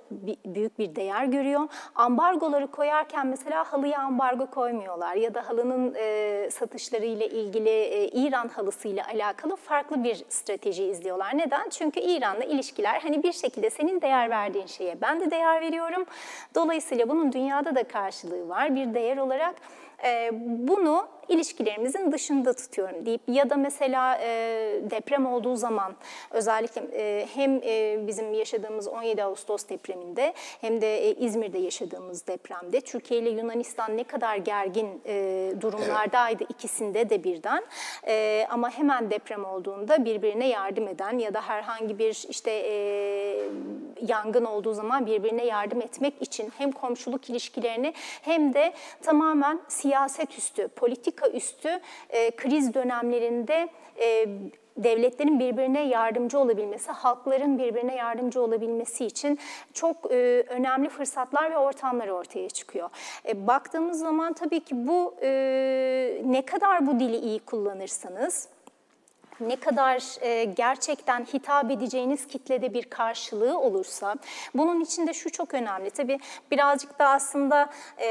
[0.45, 1.67] büyük bir değer görüyor.
[1.95, 8.47] Ambargoları koyarken mesela halıya ambargo koymuyorlar ya da halının e, satışları ile ilgili e, İran
[8.47, 11.37] halısıyla alakalı farklı bir strateji izliyorlar.
[11.37, 11.69] Neden?
[11.69, 16.05] Çünkü İran'la ilişkiler hani bir şekilde senin değer verdiğin şeye ben de değer veriyorum.
[16.55, 19.55] Dolayısıyla bunun dünyada da karşılığı var bir değer olarak.
[20.41, 24.27] Bunu ilişkilerimizin dışında tutuyorum deyip ya da mesela e,
[24.91, 25.95] deprem olduğu zaman
[26.31, 32.81] özellikle e, hem e, bizim yaşadığımız 17 Ağustos depreminde hem de e, İzmir'de yaşadığımız depremde
[32.81, 37.63] Türkiye ile Yunanistan ne kadar gergin e, durumlardaydı ikisinde de birden.
[38.07, 42.73] E, ama hemen deprem olduğunda birbirine yardım eden ya da herhangi bir işte e,
[44.01, 50.67] yangın olduğu zaman birbirine yardım etmek için hem komşuluk ilişkilerini hem de tamamen siyaset üstü,
[51.13, 53.69] politika üstü e, kriz dönemlerinde
[54.01, 54.27] e,
[54.77, 59.39] devletlerin birbirine yardımcı olabilmesi, halkların birbirine yardımcı olabilmesi için
[59.73, 62.89] çok e, önemli fırsatlar ve ortamlar ortaya çıkıyor.
[63.27, 68.47] E, baktığımız zaman tabii ki bu e, ne kadar bu dili iyi kullanırsanız,
[69.39, 74.15] ne kadar e, gerçekten hitap edeceğiniz kitlede bir karşılığı olursa,
[74.55, 75.89] bunun için de şu çok önemli.
[75.89, 76.19] Tabii
[76.51, 77.69] birazcık da aslında
[78.01, 78.07] e,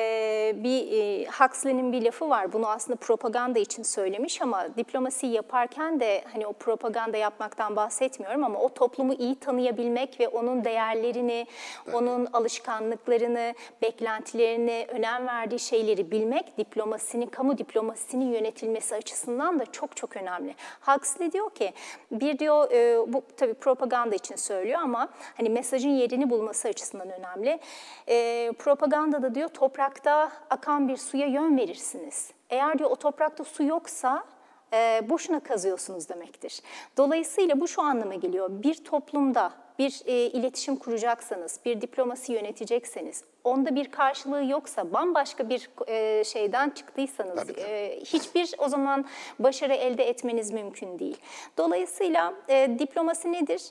[0.56, 2.52] bir e, Huxley'nin bir lafı var.
[2.52, 8.58] Bunu aslında propaganda için söylemiş ama diplomasi yaparken de hani o propaganda yapmaktan bahsetmiyorum ama
[8.58, 11.46] o toplumu iyi tanıyabilmek ve onun değerlerini,
[11.92, 20.16] onun alışkanlıklarını, beklentilerini, önem verdiği şeyleri bilmek diplomasinin, kamu diplomasisinin yönetilmesi açısından da çok çok
[20.16, 20.54] önemli.
[20.80, 21.72] Huxley diyor ki,
[22.10, 27.60] bir diyor e, bu tabii propaganda için söylüyor ama hani mesajın yerini bulması açısından önemli.
[28.08, 32.30] E, propagandada diyor toprakta akan bir suya yön verirsiniz.
[32.50, 34.24] Eğer diyor o toprakta su yoksa
[34.72, 36.60] e, boşuna kazıyorsunuz demektir.
[36.96, 38.48] Dolayısıyla bu şu anlama geliyor.
[38.50, 45.70] Bir toplumda bir e, iletişim kuracaksanız, bir diplomasi yönetecekseniz, onda bir karşılığı yoksa, bambaşka bir
[45.88, 47.60] e, şeyden çıktıysanız, Tabii, tabii.
[47.60, 49.04] e, hiçbir o zaman
[49.38, 51.16] başarı elde etmeniz mümkün değil.
[51.58, 53.62] Dolayısıyla e, diplomasi nedir?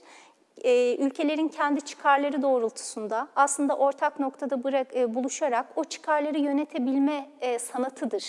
[0.63, 7.59] E, ülkelerin kendi çıkarları doğrultusunda aslında ortak noktada bırak, e, buluşarak o çıkarları yönetebilme e,
[7.59, 8.25] sanatıdır.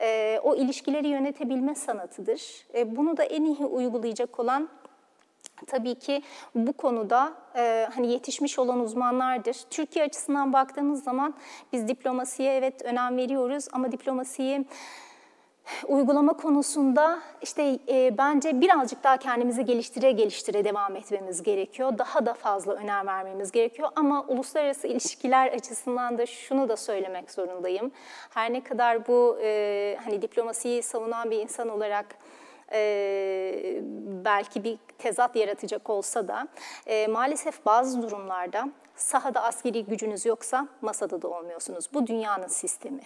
[0.00, 2.66] E, o ilişkileri yönetebilme sanatıdır.
[2.74, 4.68] E, bunu da en iyi uygulayacak olan
[5.66, 6.22] tabii ki
[6.54, 9.56] bu konuda e, hani yetişmiş olan uzmanlardır.
[9.70, 11.34] Türkiye açısından baktığımız zaman
[11.72, 14.66] biz diplomasiye evet önem veriyoruz ama diplomasiyi
[15.88, 21.98] uygulama konusunda işte e, bence birazcık daha kendimizi geliştire geliştire devam etmemiz gerekiyor.
[21.98, 27.92] Daha da fazla önem vermemiz gerekiyor ama uluslararası ilişkiler açısından da şunu da söylemek zorundayım.
[28.30, 32.06] Her ne kadar bu e, hani diplomasiyi savunan bir insan olarak
[32.72, 33.80] e,
[34.24, 36.48] belki bir tezat yaratacak olsa da
[36.86, 41.88] e, maalesef bazı durumlarda sahada askeri gücünüz yoksa masada da olmuyorsunuz.
[41.94, 43.02] Bu dünyanın sistemi.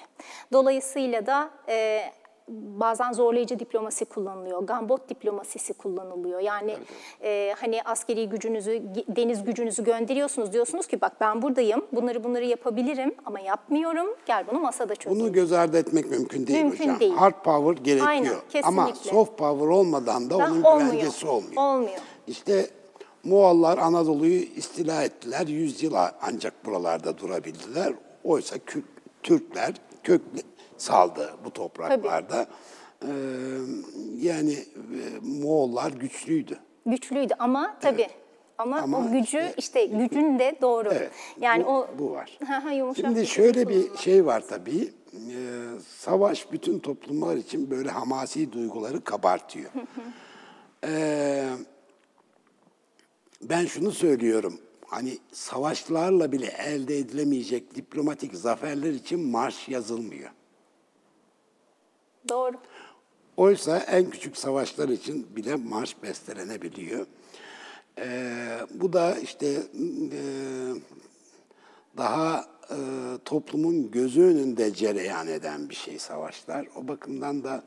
[0.52, 2.04] Dolayısıyla da e,
[2.48, 6.40] bazen zorlayıcı diplomasi kullanılıyor, gambot diplomasisi kullanılıyor.
[6.40, 6.76] Yani
[7.22, 10.52] e, hani askeri gücünüzü, deniz gücünüzü gönderiyorsunuz.
[10.52, 14.06] Diyorsunuz ki bak ben buradayım, bunları bunları yapabilirim ama yapmıyorum.
[14.26, 15.24] Gel bunu masada çözelim.
[15.24, 17.00] Bunu göz ardı etmek mümkün değil Mümkün hocam.
[17.00, 17.12] değil.
[17.14, 18.08] Hard power gerekiyor.
[18.08, 19.10] Aynen, Ama kesinlikle.
[19.10, 20.90] soft power olmadan da Da onun olmuyor.
[20.92, 21.62] güvencesi olmuyor.
[21.62, 21.98] Olmuyor.
[22.26, 22.66] İşte
[23.24, 25.46] Moğollar Anadolu'yu istila ettiler.
[25.46, 27.92] Yüzyıl ancak buralarda durabildiler.
[28.24, 28.56] Oysa
[29.22, 30.22] Türkler kök
[30.88, 32.46] saldı bu topraklarda.
[33.02, 33.06] Ee,
[34.20, 36.58] yani e, Moğollar güçlüydü.
[36.86, 38.08] Güçlüydü ama tabii.
[38.58, 40.88] Ama, Ama o gücü işte- işte, gücün de doğru.
[40.92, 41.10] Evet.
[41.40, 42.38] Yani bu, o bu var.
[42.96, 44.92] Şimdi şöyle bir şey var tabii.
[45.14, 45.20] Ee,
[45.88, 49.70] savaş bütün toplumlar için böyle hamasi duyguları kabartıyor.
[50.86, 51.44] Ee,
[53.42, 54.58] ben şunu söylüyorum.
[54.86, 60.30] hani savaşlarla bile elde edilemeyecek diplomatik zaferler için marş yazılmıyor.
[62.28, 62.56] Doğru.
[63.36, 67.06] Oysa en küçük savaşlar için bile marş bestelenebiliyor.
[67.98, 69.46] Ee, bu da işte
[70.12, 70.22] e,
[71.96, 72.76] daha e,
[73.24, 76.66] toplumun gözü önünde cereyan eden bir şey savaşlar.
[76.76, 77.64] O bakımdan da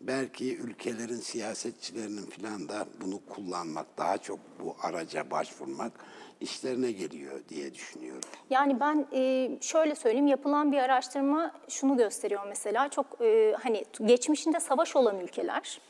[0.00, 5.92] belki ülkelerin siyasetçilerinin filan da bunu kullanmak, daha çok bu araca başvurmak
[6.40, 8.30] işlerine geliyor diye düşünüyorum.
[8.50, 14.60] Yani ben e, şöyle söyleyeyim, yapılan bir araştırma şunu gösteriyor mesela, çok e, hani geçmişinde
[14.60, 15.80] savaş olan ülkeler,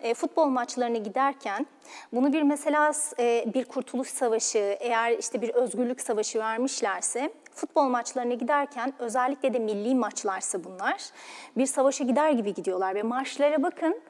[0.00, 1.66] e, futbol maçlarına giderken
[2.12, 8.34] bunu bir mesela e, bir kurtuluş savaşı, eğer işte bir özgürlük savaşı vermişlerse futbol maçlarına
[8.34, 11.02] giderken özellikle de milli maçlarsa bunlar
[11.56, 14.00] bir savaşa gider gibi gidiyorlar ve marşlara bakın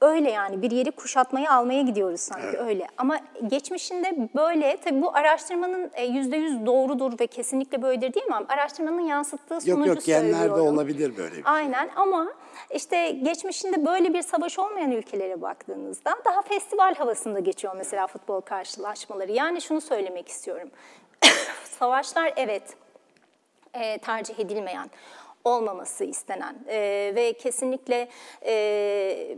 [0.00, 2.60] öyle yani bir yeri kuşatmaya almaya gidiyoruz sanki evet.
[2.60, 2.86] öyle.
[2.98, 8.34] Ama geçmişinde böyle tabii bu araştırmanın e, yüzde yüz doğrudur ve kesinlikle böyledir değil mi?
[8.48, 10.28] Araştırmanın yansıttığı sonucu yok, yok, söylüyorum.
[10.28, 11.52] Yok yok genlerde olabilir böyle bir şey.
[11.52, 12.32] Aynen ama
[12.74, 19.32] işte geçmişinde böyle bir savaş olmayan ülkelere baktığınızda daha festival havasında geçiyor mesela futbol karşılaşmaları.
[19.32, 20.70] Yani şunu söylemek istiyorum.
[21.64, 22.76] Savaşlar evet
[23.74, 24.90] e, tercih edilmeyen
[25.44, 28.08] olmaması istenen e, ve kesinlikle
[28.46, 29.36] e,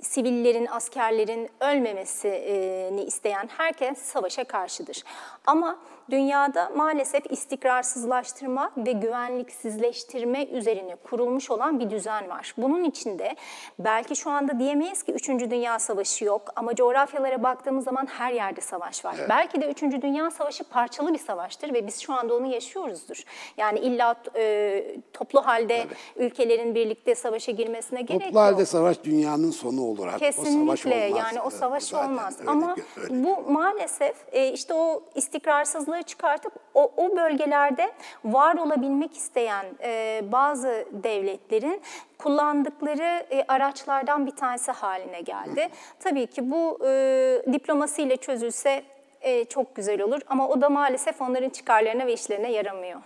[0.00, 5.02] sivillerin, askerlerin ölmemesini isteyen herkes savaşa karşıdır.
[5.46, 5.78] Ama
[6.10, 12.54] dünyada maalesef istikrarsızlaştırma ve güvenliksizleştirme üzerine kurulmuş olan bir düzen var.
[12.58, 13.36] Bunun içinde
[13.78, 15.28] belki şu anda diyemeyiz ki 3.
[15.28, 19.14] Dünya Savaşı yok ama coğrafyalara baktığımız zaman her yerde savaş var.
[19.18, 19.28] Evet.
[19.28, 19.82] Belki de 3.
[19.82, 23.22] Dünya Savaşı parçalı bir savaştır ve biz şu anda onu yaşıyoruzdur.
[23.56, 26.24] Yani illa e, toplu halde Tabii.
[26.26, 28.34] ülkelerin birlikte savaşa girmesine gerek toplu yok.
[28.34, 30.20] Toplu halde savaş dünyanın sonu olur artık.
[30.20, 31.10] Kesinlikle o savaş olmaz.
[31.16, 32.36] yani o savaş Zaten olmaz.
[32.40, 33.24] Öyle, ama öyle.
[33.24, 37.92] bu maalesef e, işte o istikrarsızlığı sınırları çıkartıp o, o bölgelerde
[38.24, 41.82] var olabilmek isteyen e, bazı devletlerin
[42.18, 45.68] kullandıkları e, araçlardan bir tanesi haline geldi.
[46.00, 48.84] Tabii ki bu e, diplomasiyle çözülse
[49.20, 53.00] e, çok güzel olur ama o da maalesef onların çıkarlarına ve işlerine yaramıyor.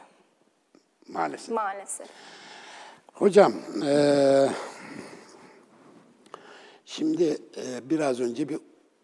[1.09, 1.55] Maalesef.
[1.55, 2.07] Maalesef.
[3.13, 3.53] Hocam,
[3.87, 3.95] e,
[6.85, 8.59] şimdi e, biraz önce bir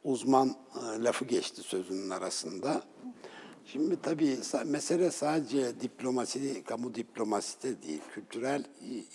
[0.05, 2.83] uzman e, lafı geçti sözünün arasında.
[3.73, 8.01] Şimdi tabii mesele sadece diplomasi, kamu diplomasi de değil.
[8.15, 8.65] Kültürel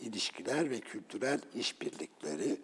[0.02, 2.58] ilişkiler ve kültürel işbirlikleri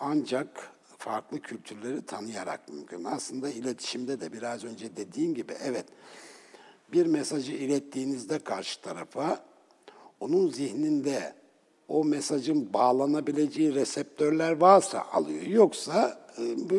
[0.00, 3.04] ancak farklı kültürleri tanıyarak mümkün.
[3.04, 5.86] Aslında iletişimde de biraz önce dediğim gibi evet
[6.92, 9.44] bir mesajı ilettiğinizde karşı tarafa
[10.20, 11.34] onun zihninde
[11.88, 15.42] o mesajın bağlanabileceği reseptörler varsa alıyor.
[15.42, 16.74] Yoksa bu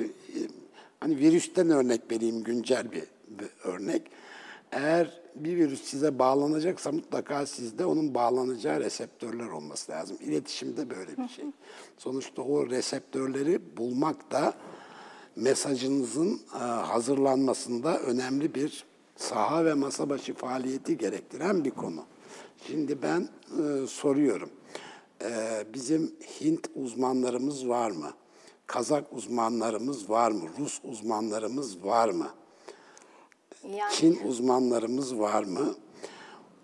[0.99, 3.14] hani virüsten örnek vereyim güncel bir
[3.63, 4.11] örnek.
[4.71, 10.17] Eğer bir virüs size bağlanacaksa mutlaka sizde onun bağlanacağı reseptörler olması lazım.
[10.21, 11.45] İletişimde böyle bir şey.
[11.97, 14.53] Sonuçta o reseptörleri bulmak da
[15.35, 18.85] mesajınızın e, hazırlanmasında önemli bir
[19.15, 22.05] saha ve masa başı faaliyeti gerektiren bir konu.
[22.67, 23.29] Şimdi ben
[23.63, 24.49] e, soruyorum.
[25.21, 28.11] E, bizim Hint uzmanlarımız var mı?
[28.67, 30.49] Kazak uzmanlarımız var mı?
[30.59, 32.27] Rus uzmanlarımız var mı?
[33.69, 33.93] Yani...
[33.93, 35.75] Çin uzmanlarımız var mı?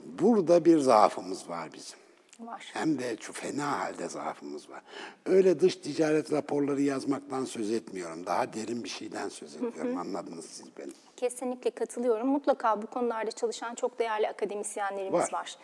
[0.05, 1.99] Burada bir zaafımız var bizim.
[2.39, 2.69] Var.
[2.73, 4.81] Hem de çok fena halde zaafımız var.
[5.25, 8.25] Öyle dış ticaret raporları yazmaktan söz etmiyorum.
[8.25, 9.97] Daha derin bir şeyden söz ediyorum.
[9.97, 10.91] Anladınız siz beni.
[11.21, 12.27] Kesinlikle katılıyorum.
[12.27, 15.39] Mutlaka bu konularda çalışan çok değerli akademisyenlerimiz var.
[15.39, 15.55] var.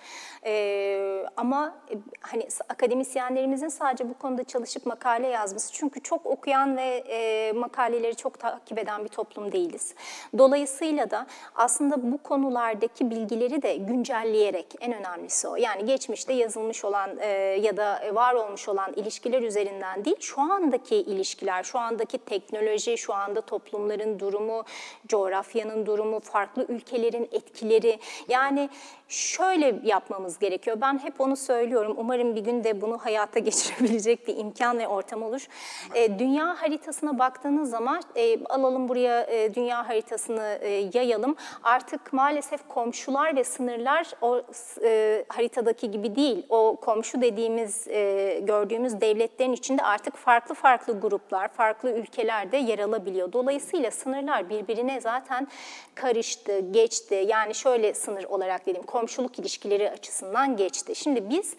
[0.45, 5.73] Ee, ama e, hani akademisyenlerimizin sadece bu konuda çalışıp makale yazması.
[5.73, 9.95] Çünkü çok okuyan ve e, makaleleri çok takip eden bir toplum değiliz.
[10.37, 15.55] Dolayısıyla da aslında bu konulardaki bilgileri de güncelleyerek en önemlisi o.
[15.55, 17.27] Yani geçmişte yazılmış olan e,
[17.61, 23.13] ya da var olmuş olan ilişkiler üzerinden değil, şu andaki ilişkiler, şu andaki teknoloji, şu
[23.13, 24.63] anda toplumların durumu,
[25.07, 27.99] coğrafya, coğrafyanın durumu, farklı ülkelerin etkileri.
[28.27, 28.69] Yani
[29.07, 30.77] şöyle yapmamız gerekiyor.
[30.81, 31.93] Ben hep onu söylüyorum.
[31.97, 35.47] Umarım bir gün de bunu hayata geçirebilecek bir imkan ve ortam olur.
[35.95, 41.35] E, dünya haritasına baktığınız zaman e, alalım buraya e, dünya haritasını e, yayalım.
[41.63, 44.41] Artık maalesef komşular ve sınırlar o
[44.83, 46.45] e, haritadaki gibi değil.
[46.49, 53.33] O komşu dediğimiz, e, gördüğümüz devletlerin içinde artık farklı farklı gruplar, farklı ülkelerde yer alabiliyor.
[53.33, 55.47] Dolayısıyla sınırlar birbirine zaten
[55.95, 57.25] karıştı, geçti.
[57.27, 60.95] Yani şöyle sınır olarak dedim komşuluk ilişkileri açısından geçti.
[60.95, 61.55] Şimdi biz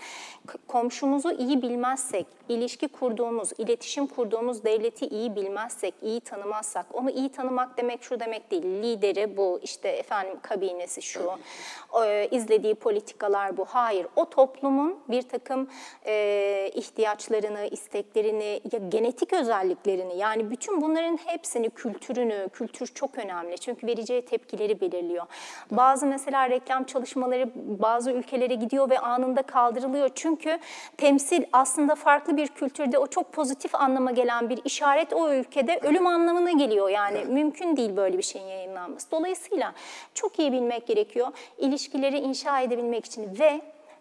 [0.67, 7.79] komşumuzu iyi bilmezsek, ilişki kurduğumuz, iletişim kurduğumuz devleti iyi bilmezsek, iyi tanımazsak, onu iyi tanımak
[7.79, 8.65] demek şu demek değil.
[8.65, 11.33] Lideri bu, işte efendim kabinesi şu,
[12.31, 13.65] izlediği politikalar bu.
[13.65, 15.69] Hayır, o toplumun bir takım
[16.07, 23.59] e, ihtiyaçlarını, isteklerini, ya genetik özelliklerini yani bütün bunların hepsini, kültürünü, kültür çok önemli.
[23.59, 25.27] Çünkü vereceği tepkileri belirliyor.
[25.71, 30.11] Bazı mesela reklam çalışmaları bazı ülkelere gidiyor ve anında kaldırılıyor.
[30.15, 30.59] Çünkü
[30.97, 36.07] temsil aslında farklı bir kültürde o çok pozitif anlama gelen bir işaret o ülkede ölüm
[36.07, 36.89] anlamına geliyor.
[36.89, 37.29] Yani evet.
[37.29, 39.11] mümkün değil böyle bir şeyin yayınlanması.
[39.11, 39.75] Dolayısıyla
[40.15, 41.29] çok iyi bilmek gerekiyor.
[41.59, 43.61] İlişkileri inşa edebilmek için ve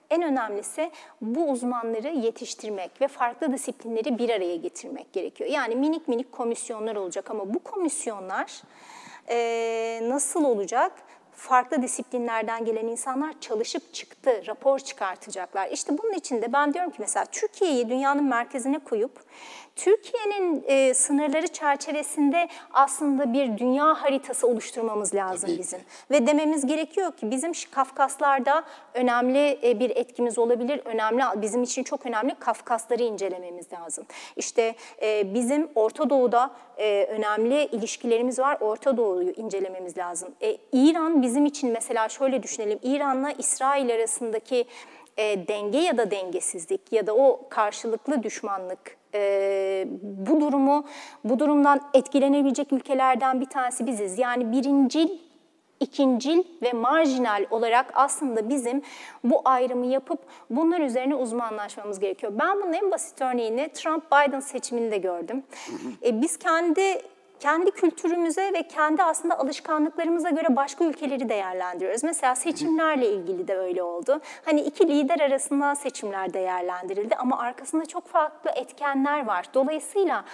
[0.09, 5.49] en önemlisi bu uzmanları yetiştirmek ve farklı disiplinleri bir araya getirmek gerekiyor.
[5.49, 8.61] Yani minik minik komisyonlar olacak ama bu komisyonlar
[9.29, 10.91] e, nasıl olacak?
[11.37, 15.67] Farklı disiplinlerden gelen insanlar çalışıp çıktı, rapor çıkartacaklar.
[15.71, 19.26] İşte bunun için de ben diyorum ki mesela Türkiye'yi dünyanın merkezine koyup
[19.77, 25.59] Türkiye'nin e, sınırları çerçevesinde aslında bir dünya haritası oluşturmamız lazım Tabii.
[25.59, 25.79] bizim.
[26.11, 28.63] Ve dememiz gerekiyor ki bizim Kafkaslar'da
[28.93, 30.81] önemli e, bir etkimiz olabilir.
[30.85, 34.05] Önemli bizim için çok önemli Kafkasları incelememiz lazım.
[34.35, 38.57] İşte e, bizim Orta Doğu'da e, önemli ilişkilerimiz var.
[38.61, 40.29] Orta Doğu'yu incelememiz lazım.
[40.41, 42.79] E, İran bizim için mesela şöyle düşünelim.
[42.83, 44.65] İran'la İsrail arasındaki
[45.17, 50.83] e, denge ya da dengesizlik ya da o karşılıklı düşmanlık e, bu durumu
[51.23, 54.19] bu durumdan etkilenebilecek ülkelerden bir tanesi biziz.
[54.19, 55.09] Yani birincil
[55.79, 58.81] ikincil ve marjinal olarak aslında bizim
[59.23, 62.33] bu ayrımı yapıp bunlar üzerine uzmanlaşmamız gerekiyor.
[62.39, 65.43] Ben bunun en basit örneğini Trump-Biden seçiminde gördüm.
[66.05, 67.01] E, biz kendi
[67.39, 72.03] kendi kültürümüze ve kendi aslında alışkanlıklarımıza göre başka ülkeleri değerlendiriyoruz.
[72.03, 74.21] Mesela seçimlerle ilgili de öyle oldu.
[74.45, 79.45] Hani iki lider arasında seçimler değerlendirildi ama arkasında çok farklı etkenler var.
[79.53, 80.25] Dolayısıyla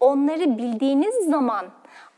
[0.00, 1.66] onları bildiğiniz zaman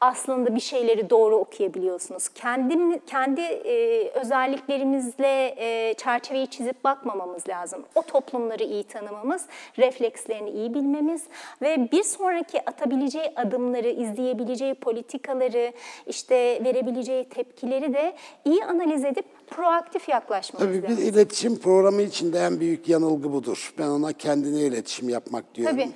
[0.01, 2.29] aslında bir şeyleri doğru okuyabiliyorsunuz.
[2.29, 7.85] Kendi, kendi e, özelliklerimizle e, çerçeveyi çizip bakmamamız lazım.
[7.95, 9.47] O toplumları iyi tanımamız,
[9.79, 11.23] reflekslerini iyi bilmemiz
[11.63, 15.73] ve bir sonraki atabileceği adımları, izleyebileceği politikaları,
[16.07, 18.15] işte verebileceği tepkileri de
[18.45, 20.97] iyi analiz edip proaktif yaklaşmamız Tabii lazım.
[20.99, 23.75] bir iletişim programı içinde en büyük yanılgı budur.
[23.79, 25.77] Ben ona kendine iletişim yapmak diyorum.
[25.77, 25.91] Tabii.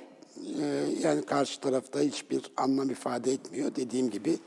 [0.61, 3.75] Ee, yani karşı tarafta hiçbir anlam ifade etmiyor.
[3.75, 4.39] Dediğim gibi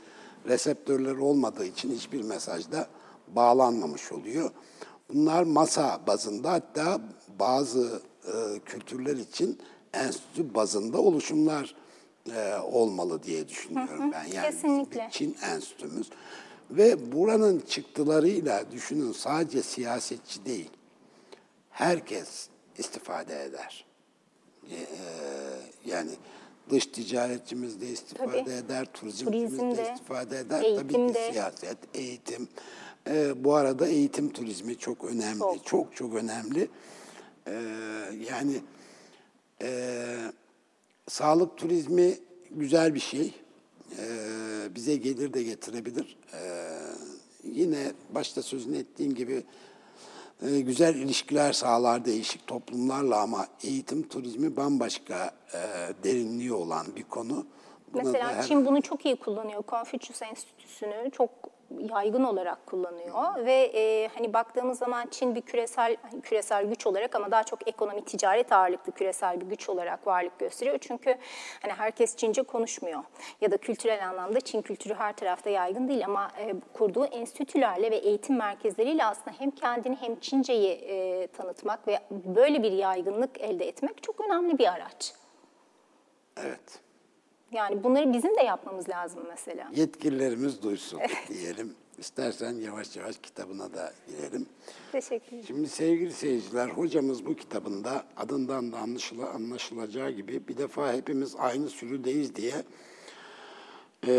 [0.47, 2.87] reseptörleri olmadığı için hiçbir mesajda
[3.27, 4.51] bağlanmamış oluyor.
[5.13, 7.01] Bunlar masa bazında hatta
[7.39, 9.59] bazı e, kültürler için
[9.93, 11.75] enstitü bazında oluşumlar
[12.35, 14.25] e, olmalı diye düşünüyorum hı hı, ben.
[14.33, 15.07] Yani kesinlikle.
[15.11, 16.09] Çin enstitümüz.
[16.71, 20.69] Ve buranın çıktılarıyla düşünün sadece siyasetçi değil,
[21.69, 22.47] herkes
[22.77, 23.88] istifade eder.
[24.71, 24.75] Ee,
[25.85, 26.11] yani
[26.69, 28.51] dış ticaretçimiz de istifade Tabii.
[28.51, 30.63] eder, turizmcimiz Turizmde, de istifade eder.
[30.75, 32.47] Tabii ki siyaset, eğitim.
[33.07, 36.67] Ee, bu arada eğitim turizmi çok önemli, çok çok, çok önemli.
[37.47, 37.51] Ee,
[38.31, 38.61] yani
[39.61, 40.05] e,
[41.07, 42.17] sağlık turizmi
[42.51, 43.33] güzel bir şey.
[43.99, 46.17] Ee, bize gelir de getirebilir.
[46.33, 46.69] Ee,
[47.43, 49.43] yine başta sözünü ettiğim gibi
[50.41, 55.59] e, güzel ilişkiler sağlar değişik toplumlarla ama eğitim turizmi bambaşka e,
[56.03, 57.45] derinliği olan bir konu.
[57.93, 58.43] Buna Mesela her...
[58.43, 59.63] Çin bunu çok iyi kullanıyor.
[59.67, 61.29] Confucius Enstitüsü'nü çok
[61.77, 67.15] yaygın olarak kullanıyor ve e, hani baktığımız zaman Çin bir küresel hani küresel güç olarak
[67.15, 70.77] ama daha çok ekonomi ticaret ağırlıklı küresel bir güç olarak varlık gösteriyor.
[70.81, 71.15] Çünkü
[71.61, 73.03] hani herkes Çince konuşmuyor
[73.41, 77.95] ya da kültürel anlamda Çin kültürü her tarafta yaygın değil ama e, kurduğu enstitülerle ve
[77.95, 84.03] eğitim merkezleriyle aslında hem kendini hem Çinceyi e, tanıtmak ve böyle bir yaygınlık elde etmek
[84.03, 85.13] çok önemli bir araç.
[86.37, 86.88] Evet.
[87.51, 89.67] Yani bunları bizim de yapmamız lazım mesela.
[89.75, 91.75] Yetkililerimiz duysun diyelim.
[91.97, 94.45] İstersen yavaş yavaş kitabına da girelim.
[94.91, 95.43] Teşekkür ederim.
[95.47, 101.69] Şimdi sevgili seyirciler, hocamız bu kitabında adından da anlaşıla, anlaşılacağı gibi bir defa hepimiz aynı
[101.69, 102.53] sürüdeyiz diye
[104.07, 104.13] e,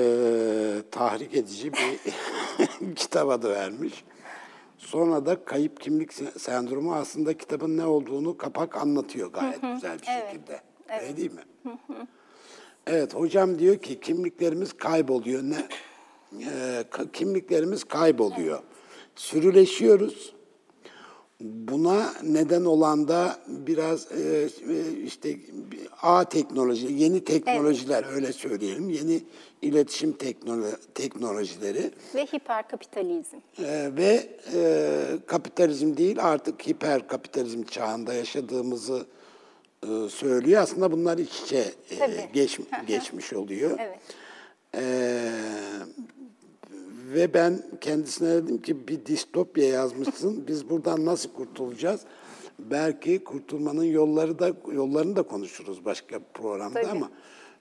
[0.90, 4.04] tahrik edici bir kitap adı vermiş.
[4.78, 10.30] Sonra da kayıp kimlik sendromu aslında kitabın ne olduğunu kapak anlatıyor gayet güzel bir evet.
[10.30, 10.60] şekilde.
[10.88, 11.02] Evet.
[11.02, 11.42] Öyle değil mi?
[11.62, 12.06] Hı hı.
[12.86, 15.42] Evet hocam diyor ki kimliklerimiz kayboluyor.
[15.42, 15.68] Ne?
[16.40, 18.58] Ee, kimliklerimiz kayboluyor.
[19.16, 20.32] Sürüleşiyoruz.
[21.40, 25.36] Buna neden olan da biraz e, e, işte
[26.02, 28.90] A teknoloji, yeni teknolojiler öyle söyleyelim.
[28.90, 29.22] Yeni
[29.62, 33.36] iletişim teknolo- teknolojileri Ve hiperkapitalizm.
[33.58, 39.06] e, ve e, kapitalizm değil artık hiper kapitalizm çağında yaşadığımızı
[39.86, 40.62] e, söylüyor.
[40.62, 42.28] Aslında bunlar iç içe e, Tabii.
[42.32, 43.78] geç, geçmiş oluyor.
[43.80, 43.98] Evet.
[44.74, 45.32] Ee,
[47.14, 50.44] ve ben kendisine dedim ki bir distopya yazmışsın.
[50.48, 52.00] Biz buradan nasıl kurtulacağız?
[52.58, 56.90] Belki kurtulmanın yolları da yollarını da konuşuruz başka programda Tabii.
[56.90, 57.10] ama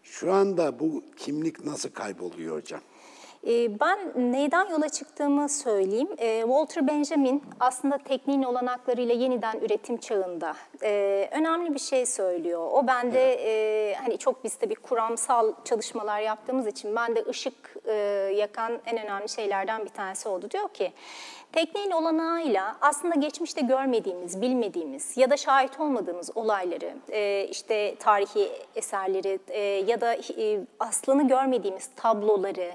[0.03, 2.81] şu anda bu kimlik nasıl kayboluyor hocam?
[3.47, 6.07] Ee, Ben neyden yola çıktığımı söyleyeyim.
[6.17, 12.69] Ee, Walter Benjamin aslında tekniğin olanaklarıyla yeniden üretim çağında e, önemli bir şey söylüyor.
[12.71, 17.75] O bende e, hani çok biz tabii kuramsal çalışmalar yaptığımız için ben de ışık
[18.35, 20.51] yakan en önemli şeylerden bir tanesi oldu.
[20.51, 20.93] Diyor ki
[21.51, 29.39] Tekniğin olanağıyla aslında geçmişte görmediğimiz, bilmediğimiz ya da şahit olmadığımız olayları, e, işte tarihi eserleri
[29.47, 32.71] e, ya da e, aslını görmediğimiz tabloları,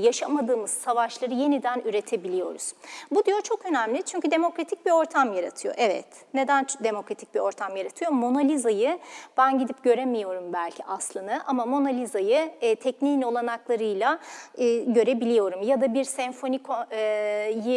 [0.00, 2.72] yaşamadığımız savaşları yeniden üretebiliyoruz.
[3.10, 5.74] Bu diyor çok önemli çünkü demokratik bir ortam yaratıyor.
[5.78, 8.10] Evet, neden demokratik bir ortam yaratıyor?
[8.10, 8.98] Mona Lisa'yı
[9.36, 14.18] ben gidip göremiyorum belki aslını ama Mona Lisa'yı tekniğin olanaklarıyla
[14.86, 15.62] görebiliyorum.
[15.62, 16.60] Ya da bir senfoni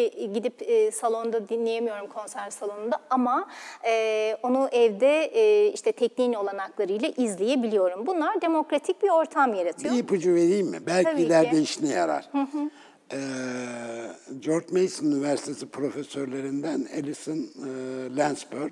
[0.08, 3.48] e, gidip e, salonda dinleyemiyorum konser salonunda ama
[3.86, 8.08] e, onu evde e, işte tekniğin olanaklarıyla izleyebiliyorum.
[8.08, 9.94] Bunlar demokratik bir ortam yaratıyor.
[9.94, 10.80] Bir ipucu vereyim mi?
[10.86, 11.24] Belki Tabii ki.
[11.24, 12.30] ileride işine yarar.
[13.14, 13.18] Ee,
[14.40, 17.70] George Mason Üniversitesi profesörlerinden Alison e,
[18.18, 18.72] Landsberg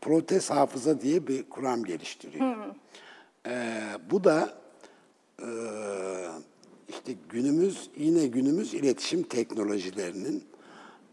[0.00, 2.56] protez hafıza diye bir kuram geliştiriyor.
[3.46, 3.52] Ee,
[4.10, 4.54] bu da
[5.40, 5.48] e,
[6.88, 10.44] işte günümüz yine günümüz iletişim teknolojilerinin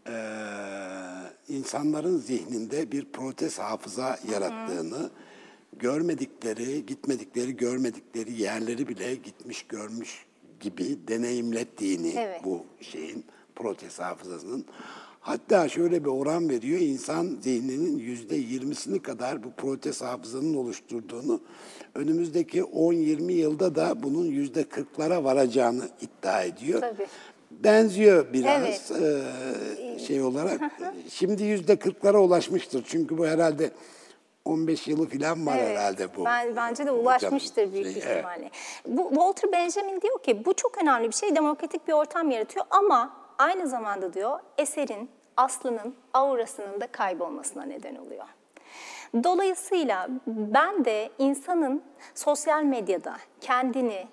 [0.06, 0.14] e,
[1.48, 5.10] insanların zihninde bir protez hafıza yarattığını,
[5.72, 10.26] görmedikleri, gitmedikleri, görmedikleri yerleri bile gitmiş, görmüş
[10.60, 12.40] gibi deneyimlettiğini Evet.
[12.44, 14.64] bu şeyin protez hafızasının.
[15.24, 21.40] Hatta şöyle bir oran veriyor, insan zihninin yüzde yirmisini kadar bu protez hafızanın oluşturduğunu,
[21.94, 26.80] önümüzdeki 10-20 yılda da bunun yüzde kırklara varacağını iddia ediyor.
[26.80, 27.06] Tabii.
[27.50, 30.60] Benziyor biraz eee, şey olarak.
[31.10, 32.84] Şimdi yüzde kırklara ulaşmıştır.
[32.86, 33.70] Çünkü bu herhalde
[34.44, 36.24] 15 yılı falan var Evet, herhalde bu.
[36.24, 38.16] Ben, bence de ulaşmıştır büyük şey, evet.
[38.16, 38.50] ihtimalle.
[38.86, 43.23] Bu Walter Benjamin diyor ki bu çok önemli bir şey, demokratik bir ortam yaratıyor ama
[43.38, 48.26] aynı zamanda diyor eserin, aslının, aurasının da kaybolmasına neden oluyor.
[49.24, 51.82] Dolayısıyla ben de insanın
[52.14, 54.06] sosyal medyada kendini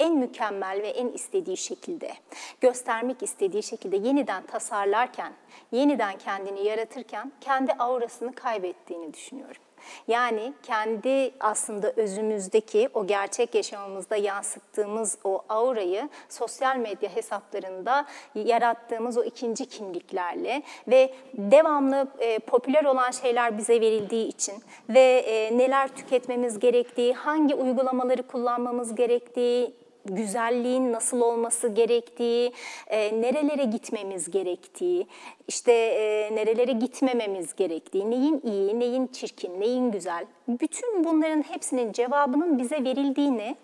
[0.00, 2.12] en mükemmel ve en istediği şekilde,
[2.60, 5.32] göstermek istediği şekilde yeniden tasarlarken,
[5.72, 9.62] yeniden kendini yaratırken kendi aurasını kaybettiğini düşünüyorum.
[10.08, 19.24] Yani kendi aslında özümüzdeki o gerçek yaşamımızda yansıttığımız o aurayı sosyal medya hesaplarında yarattığımız o
[19.24, 24.54] ikinci kimliklerle ve devamlı e, popüler olan şeyler bize verildiği için
[24.88, 29.74] ve e, neler tüketmemiz gerektiği, hangi uygulamaları kullanmamız gerektiği,
[30.04, 32.52] güzelliğin nasıl olması gerektiği,
[32.86, 35.06] e, nerelere gitmemiz gerektiği,
[35.48, 42.58] işte e, nerelere gitmememiz gerektiği, neyin iyi, neyin çirkin, neyin güzel, bütün bunların hepsinin cevabının
[42.58, 43.56] bize verildiğini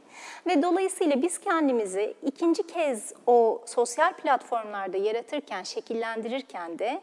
[0.47, 7.01] ve dolayısıyla biz kendimizi ikinci kez o sosyal platformlarda yaratırken, şekillendirirken de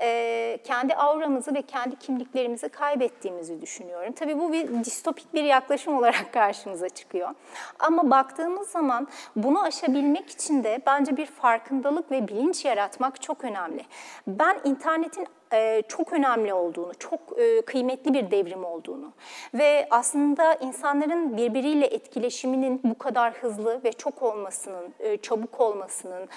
[0.00, 4.12] e, kendi auramızı ve kendi kimliklerimizi kaybettiğimizi düşünüyorum.
[4.12, 7.30] Tabii bu bir distopik bir yaklaşım olarak karşımıza çıkıyor.
[7.78, 13.84] Ama baktığımız zaman bunu aşabilmek için de bence bir farkındalık ve bilinç yaratmak çok önemli.
[14.26, 19.12] Ben internetin e, çok önemli olduğunu, çok e, kıymetli bir devrim olduğunu
[19.54, 26.28] ve aslında insanların birbiriyle etkileşiminin bu kadar hızlı ve çok olmasının, e, çabuk olmasının,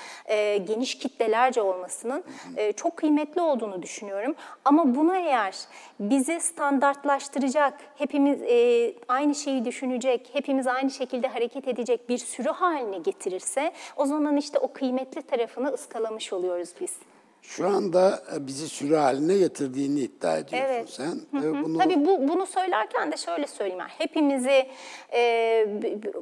[0.65, 2.23] geniş kitlelerce olmasının
[2.75, 4.35] çok kıymetli olduğunu düşünüyorum.
[4.65, 5.55] Ama bunu eğer
[5.99, 8.41] bizi standartlaştıracak, hepimiz
[9.07, 14.59] aynı şeyi düşünecek, hepimiz aynı şekilde hareket edecek bir sürü haline getirirse o zaman işte
[14.59, 16.99] o kıymetli tarafını ıskalamış oluyoruz biz.
[17.47, 20.89] Şu anda e, bizi sürü haline getirdiğini iddia ediyorsun Evet.
[20.89, 21.39] sen.
[21.39, 23.79] E, Bunu Tabii bu, bunu söylerken de şöyle söyleyeyim.
[23.79, 24.67] Yani hepimizi
[25.13, 25.67] e,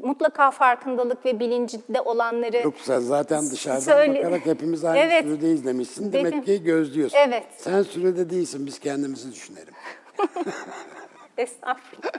[0.04, 2.58] mutlaka farkındalık ve bilincinde olanları...
[2.58, 5.24] Yok sen zaten dışarıdan Söyle- bakarak hepimiz aynı Evet.
[5.24, 6.14] sürüdeyiz demişsin.
[6.14, 6.44] Demek Dedim.
[6.46, 7.18] ki gözlüyorsun.
[7.18, 7.44] Evet.
[7.58, 9.74] Sen sürede değilsin biz kendimizi düşünelim.
[11.38, 12.12] Estağfurullah.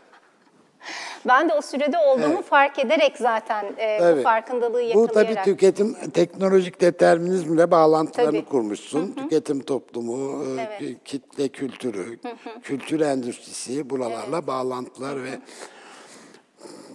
[1.29, 4.25] Ben de o sürede olduğumu fark ederek zaten e, bu Evet.
[4.25, 5.15] farkındalığı Bu yakalayarak.
[5.15, 8.45] tabii tüketim teknolojik determinizmle bağlantılarını Tabii.
[8.45, 9.13] kurmuşsun.
[9.13, 10.97] Tüketim toplumu, e, Evet.
[11.05, 12.19] kitle kültürü,
[12.63, 15.39] kültür endüstrisi buralarla bağlantılar ve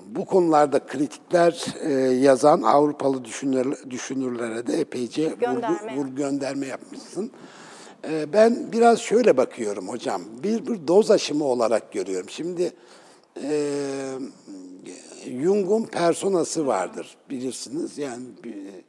[0.05, 5.95] bu konularda kritikler e, yazan Avrupalı düşünür, düşünürlere de epeyce vurgu, Gönderme.
[5.97, 7.31] vurgu gönderme yapmışsın.
[8.09, 10.21] E, ben biraz şöyle bakıyorum hocam.
[10.43, 12.29] Bir, bir doz aşımı olarak görüyorum.
[12.29, 12.73] Şimdi
[15.25, 17.97] Jung'un personası vardır bilirsiniz.
[17.97, 18.83] Yani bi-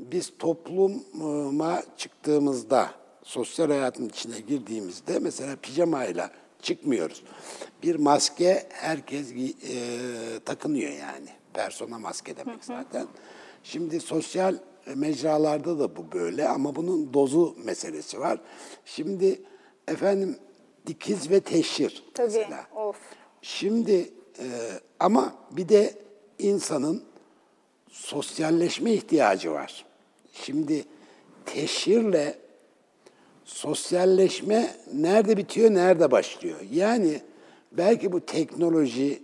[0.00, 2.90] biz topluma çıktığımızda,
[3.22, 6.30] sosyal hayatın içine girdiğimizde mesela pijamayla
[6.62, 7.22] çıkmıyoruz.
[7.82, 9.54] Bir maske herkes e,
[10.44, 11.28] takınıyor yani.
[11.54, 13.06] Persona maske demek zaten.
[13.62, 14.56] Şimdi sosyal
[14.94, 18.40] mecralarda da bu böyle ama bunun dozu meselesi var.
[18.84, 19.42] Şimdi
[19.88, 20.36] efendim
[20.86, 22.26] dikiz ve teşhir Tabii.
[22.26, 22.66] mesela.
[22.76, 22.96] Of.
[23.42, 24.46] Şimdi e,
[25.00, 25.94] ama bir de
[26.38, 27.02] insanın
[27.90, 29.84] sosyalleşme ihtiyacı var.
[30.32, 30.84] Şimdi
[31.46, 32.38] teşhirle
[33.44, 36.58] sosyalleşme nerede bitiyor, nerede başlıyor?
[36.72, 37.20] Yani
[37.72, 39.22] belki bu teknoloji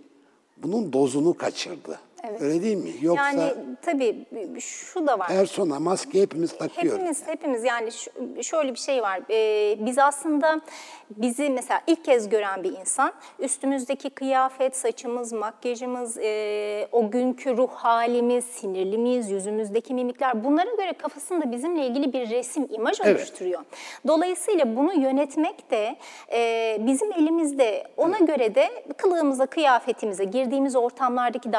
[0.57, 1.99] bunun dozunu kaçırdı.
[2.39, 2.89] Öyle değil mi?
[3.01, 4.25] Yoksa Yani tabii
[4.59, 5.27] şu da var.
[5.27, 6.93] persona, maske hepimiz takıyoruz.
[6.99, 7.89] Hepimiz hepimiz yani
[8.43, 9.19] şöyle bir şey var.
[9.29, 10.61] Ee, biz aslında
[11.17, 17.69] bizi mesela ilk kez gören bir insan üstümüzdeki kıyafet, saçımız, makyajımız, e, o günkü ruh
[17.71, 23.17] halimiz, sinirli miyiz, yüzümüzdeki mimikler bunlara göre kafasında bizimle ilgili bir resim, imaj Evet.
[23.19, 23.61] oluşturuyor.
[24.07, 25.95] Dolayısıyla bunu yönetmek de
[26.31, 27.83] e, bizim elimizde.
[27.97, 28.67] Ona göre de
[28.97, 31.53] kılığımıza, kıyafetimize, girdiğimiz ortamlardaki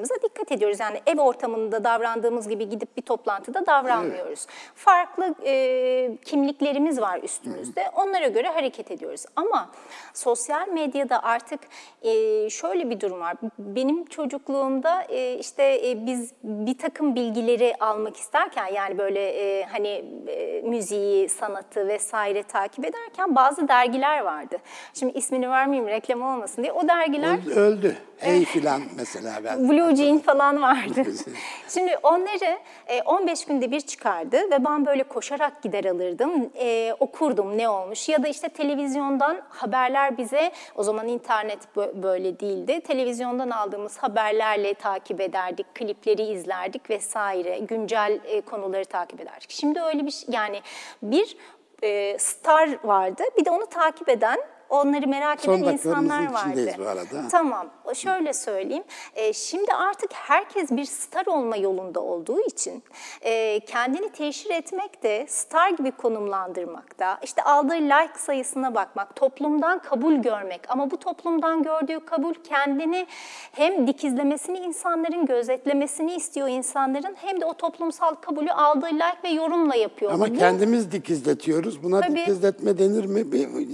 [0.00, 0.80] davranışlarımıza dikkat ediyoruz.
[0.80, 4.46] Yani ev ortamında davrandığımız gibi gidip bir toplantıda davranmıyoruz.
[4.74, 7.84] Farklı e, kimliklerimiz var üstümüzde.
[7.96, 9.24] Onlara göre hareket ediyoruz.
[9.36, 9.70] Ama
[10.14, 11.60] sosyal medyada artık
[12.02, 13.36] e, şöyle bir durum var.
[13.58, 20.04] Benim çocukluğumda e, işte e, biz bir takım bilgileri almak isterken yani böyle e, hani
[20.26, 24.56] e, müziği, sanatı vesaire takip ederken bazı dergiler vardı.
[24.94, 26.72] Şimdi ismini vermeyeyim reklam olmasın diye.
[26.72, 27.96] O dergiler Öldü, öldü.
[28.20, 29.68] Hey filan mesela ben.
[29.68, 31.02] Blue Jean falan vardı.
[31.68, 37.58] Şimdi onları e, 15 günde bir çıkardı ve ben böyle koşarak gider alırdım, e, okurdum
[37.58, 38.08] ne olmuş.
[38.08, 42.80] Ya da işte televizyondan haberler bize, o zaman internet bö- böyle değildi.
[42.80, 49.50] Televizyondan aldığımız haberlerle takip ederdik, klipleri izlerdik vesaire, güncel e, konuları takip ederdik.
[49.50, 50.60] Şimdi öyle bir yani
[51.02, 51.36] bir
[51.82, 54.38] e, star vardı, bir de onu takip eden
[54.70, 56.70] Onları merak Son eden insanlar vardı.
[56.78, 57.28] bu arada.
[57.30, 58.84] Tamam, şöyle söyleyeyim.
[59.14, 62.82] E, şimdi artık herkes bir star olma yolunda olduğu için
[63.22, 70.14] e, kendini teşhir etmek de star gibi konumlandırmakta, işte aldığı like sayısına bakmak, toplumdan kabul
[70.14, 73.06] görmek ama bu toplumdan gördüğü kabul kendini
[73.52, 79.74] hem dikizlemesini insanların, gözetlemesini istiyor insanların hem de o toplumsal kabulü aldığı like ve yorumla
[79.74, 80.12] yapıyor.
[80.12, 81.82] Ama Bu- kendimiz dikizletiyoruz.
[81.82, 82.16] Buna Tabii.
[82.16, 83.24] dikizletme denir mi?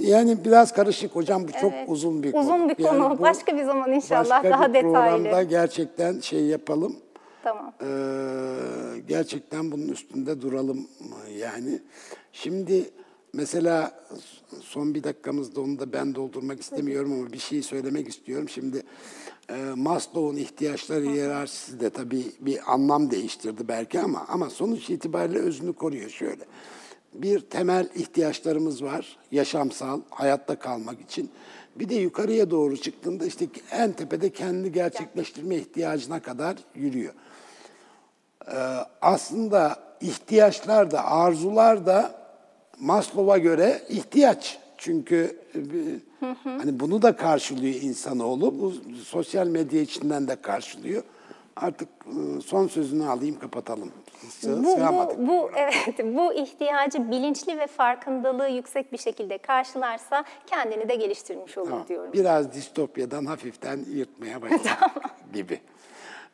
[0.01, 1.49] Yani biraz karışık hocam.
[1.49, 1.89] Bu çok Evet.
[1.89, 2.43] uzun bir konu.
[2.43, 3.18] Uzun bir Yani konu.
[3.18, 4.93] bu Başka bir zaman inşallah başka daha bir detaylı.
[4.93, 6.97] programda gerçekten şey yapalım.
[7.45, 7.72] Tamam.
[7.82, 7.87] Ee,
[9.09, 10.87] gerçekten bunun üstünde duralım
[11.39, 11.80] yani.
[12.32, 12.91] Şimdi
[13.32, 14.05] mesela
[14.61, 18.49] son bir dakikamızda onu da ben doldurmak istemiyorum ama bir şey söylemek istiyorum.
[18.49, 18.82] Şimdi
[19.51, 25.72] e, Maslow'un ihtiyaçları hiyerarşisi de tabii bir anlam değiştirdi belki ama ama sonuç itibariyle özünü
[25.72, 26.45] koruyor şöyle.
[27.22, 31.30] Bir temel ihtiyaçlarımız var yaşamsal hayatta kalmak için.
[31.76, 37.14] Bir de yukarıya doğru çıktığında işte en tepede kendini gerçekleştirme ihtiyacına kadar yürüyor.
[38.48, 38.54] Ee,
[39.02, 42.26] aslında ihtiyaçlar da, arzular da
[42.78, 44.58] Maslow'a göre ihtiyaç.
[44.78, 45.60] Çünkü e,
[46.44, 48.60] hani bunu da karşılıyor insanoğlu.
[48.60, 48.72] Bu
[49.04, 51.02] sosyal medya içinden de karşılıyor.
[51.56, 53.92] Artık e, son sözünü alayım, kapatalım.
[54.44, 60.94] Bu, bu, bu, evet, bu ihtiyacı bilinçli ve farkındalığı yüksek bir şekilde karşılarsa kendini de
[60.94, 61.88] geliştirmiş olur Tamam.
[61.88, 62.12] diyorum.
[62.12, 64.80] Biraz distopyadan hafiften yırtmaya başladık
[65.32, 65.60] gibi.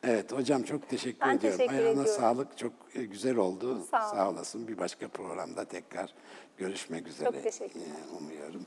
[0.03, 1.57] Evet hocam çok teşekkür Ben ediyorum.
[1.57, 2.21] teşekkür Ayağına ediyorum.
[2.21, 2.57] sağlık.
[2.57, 3.79] Çok e, güzel oldu.
[3.91, 4.33] Sağ ol.
[4.33, 4.67] olasın.
[4.67, 6.13] Bir başka programda tekrar
[6.57, 7.41] görüşmek üzere.
[7.41, 7.85] teşekkürler.
[7.85, 8.65] e, Umuyorum.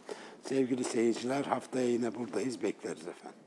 [0.48, 2.62] Sevgili seyirciler haftaya yine buradayız.
[2.62, 3.38] Bekleriz efendim.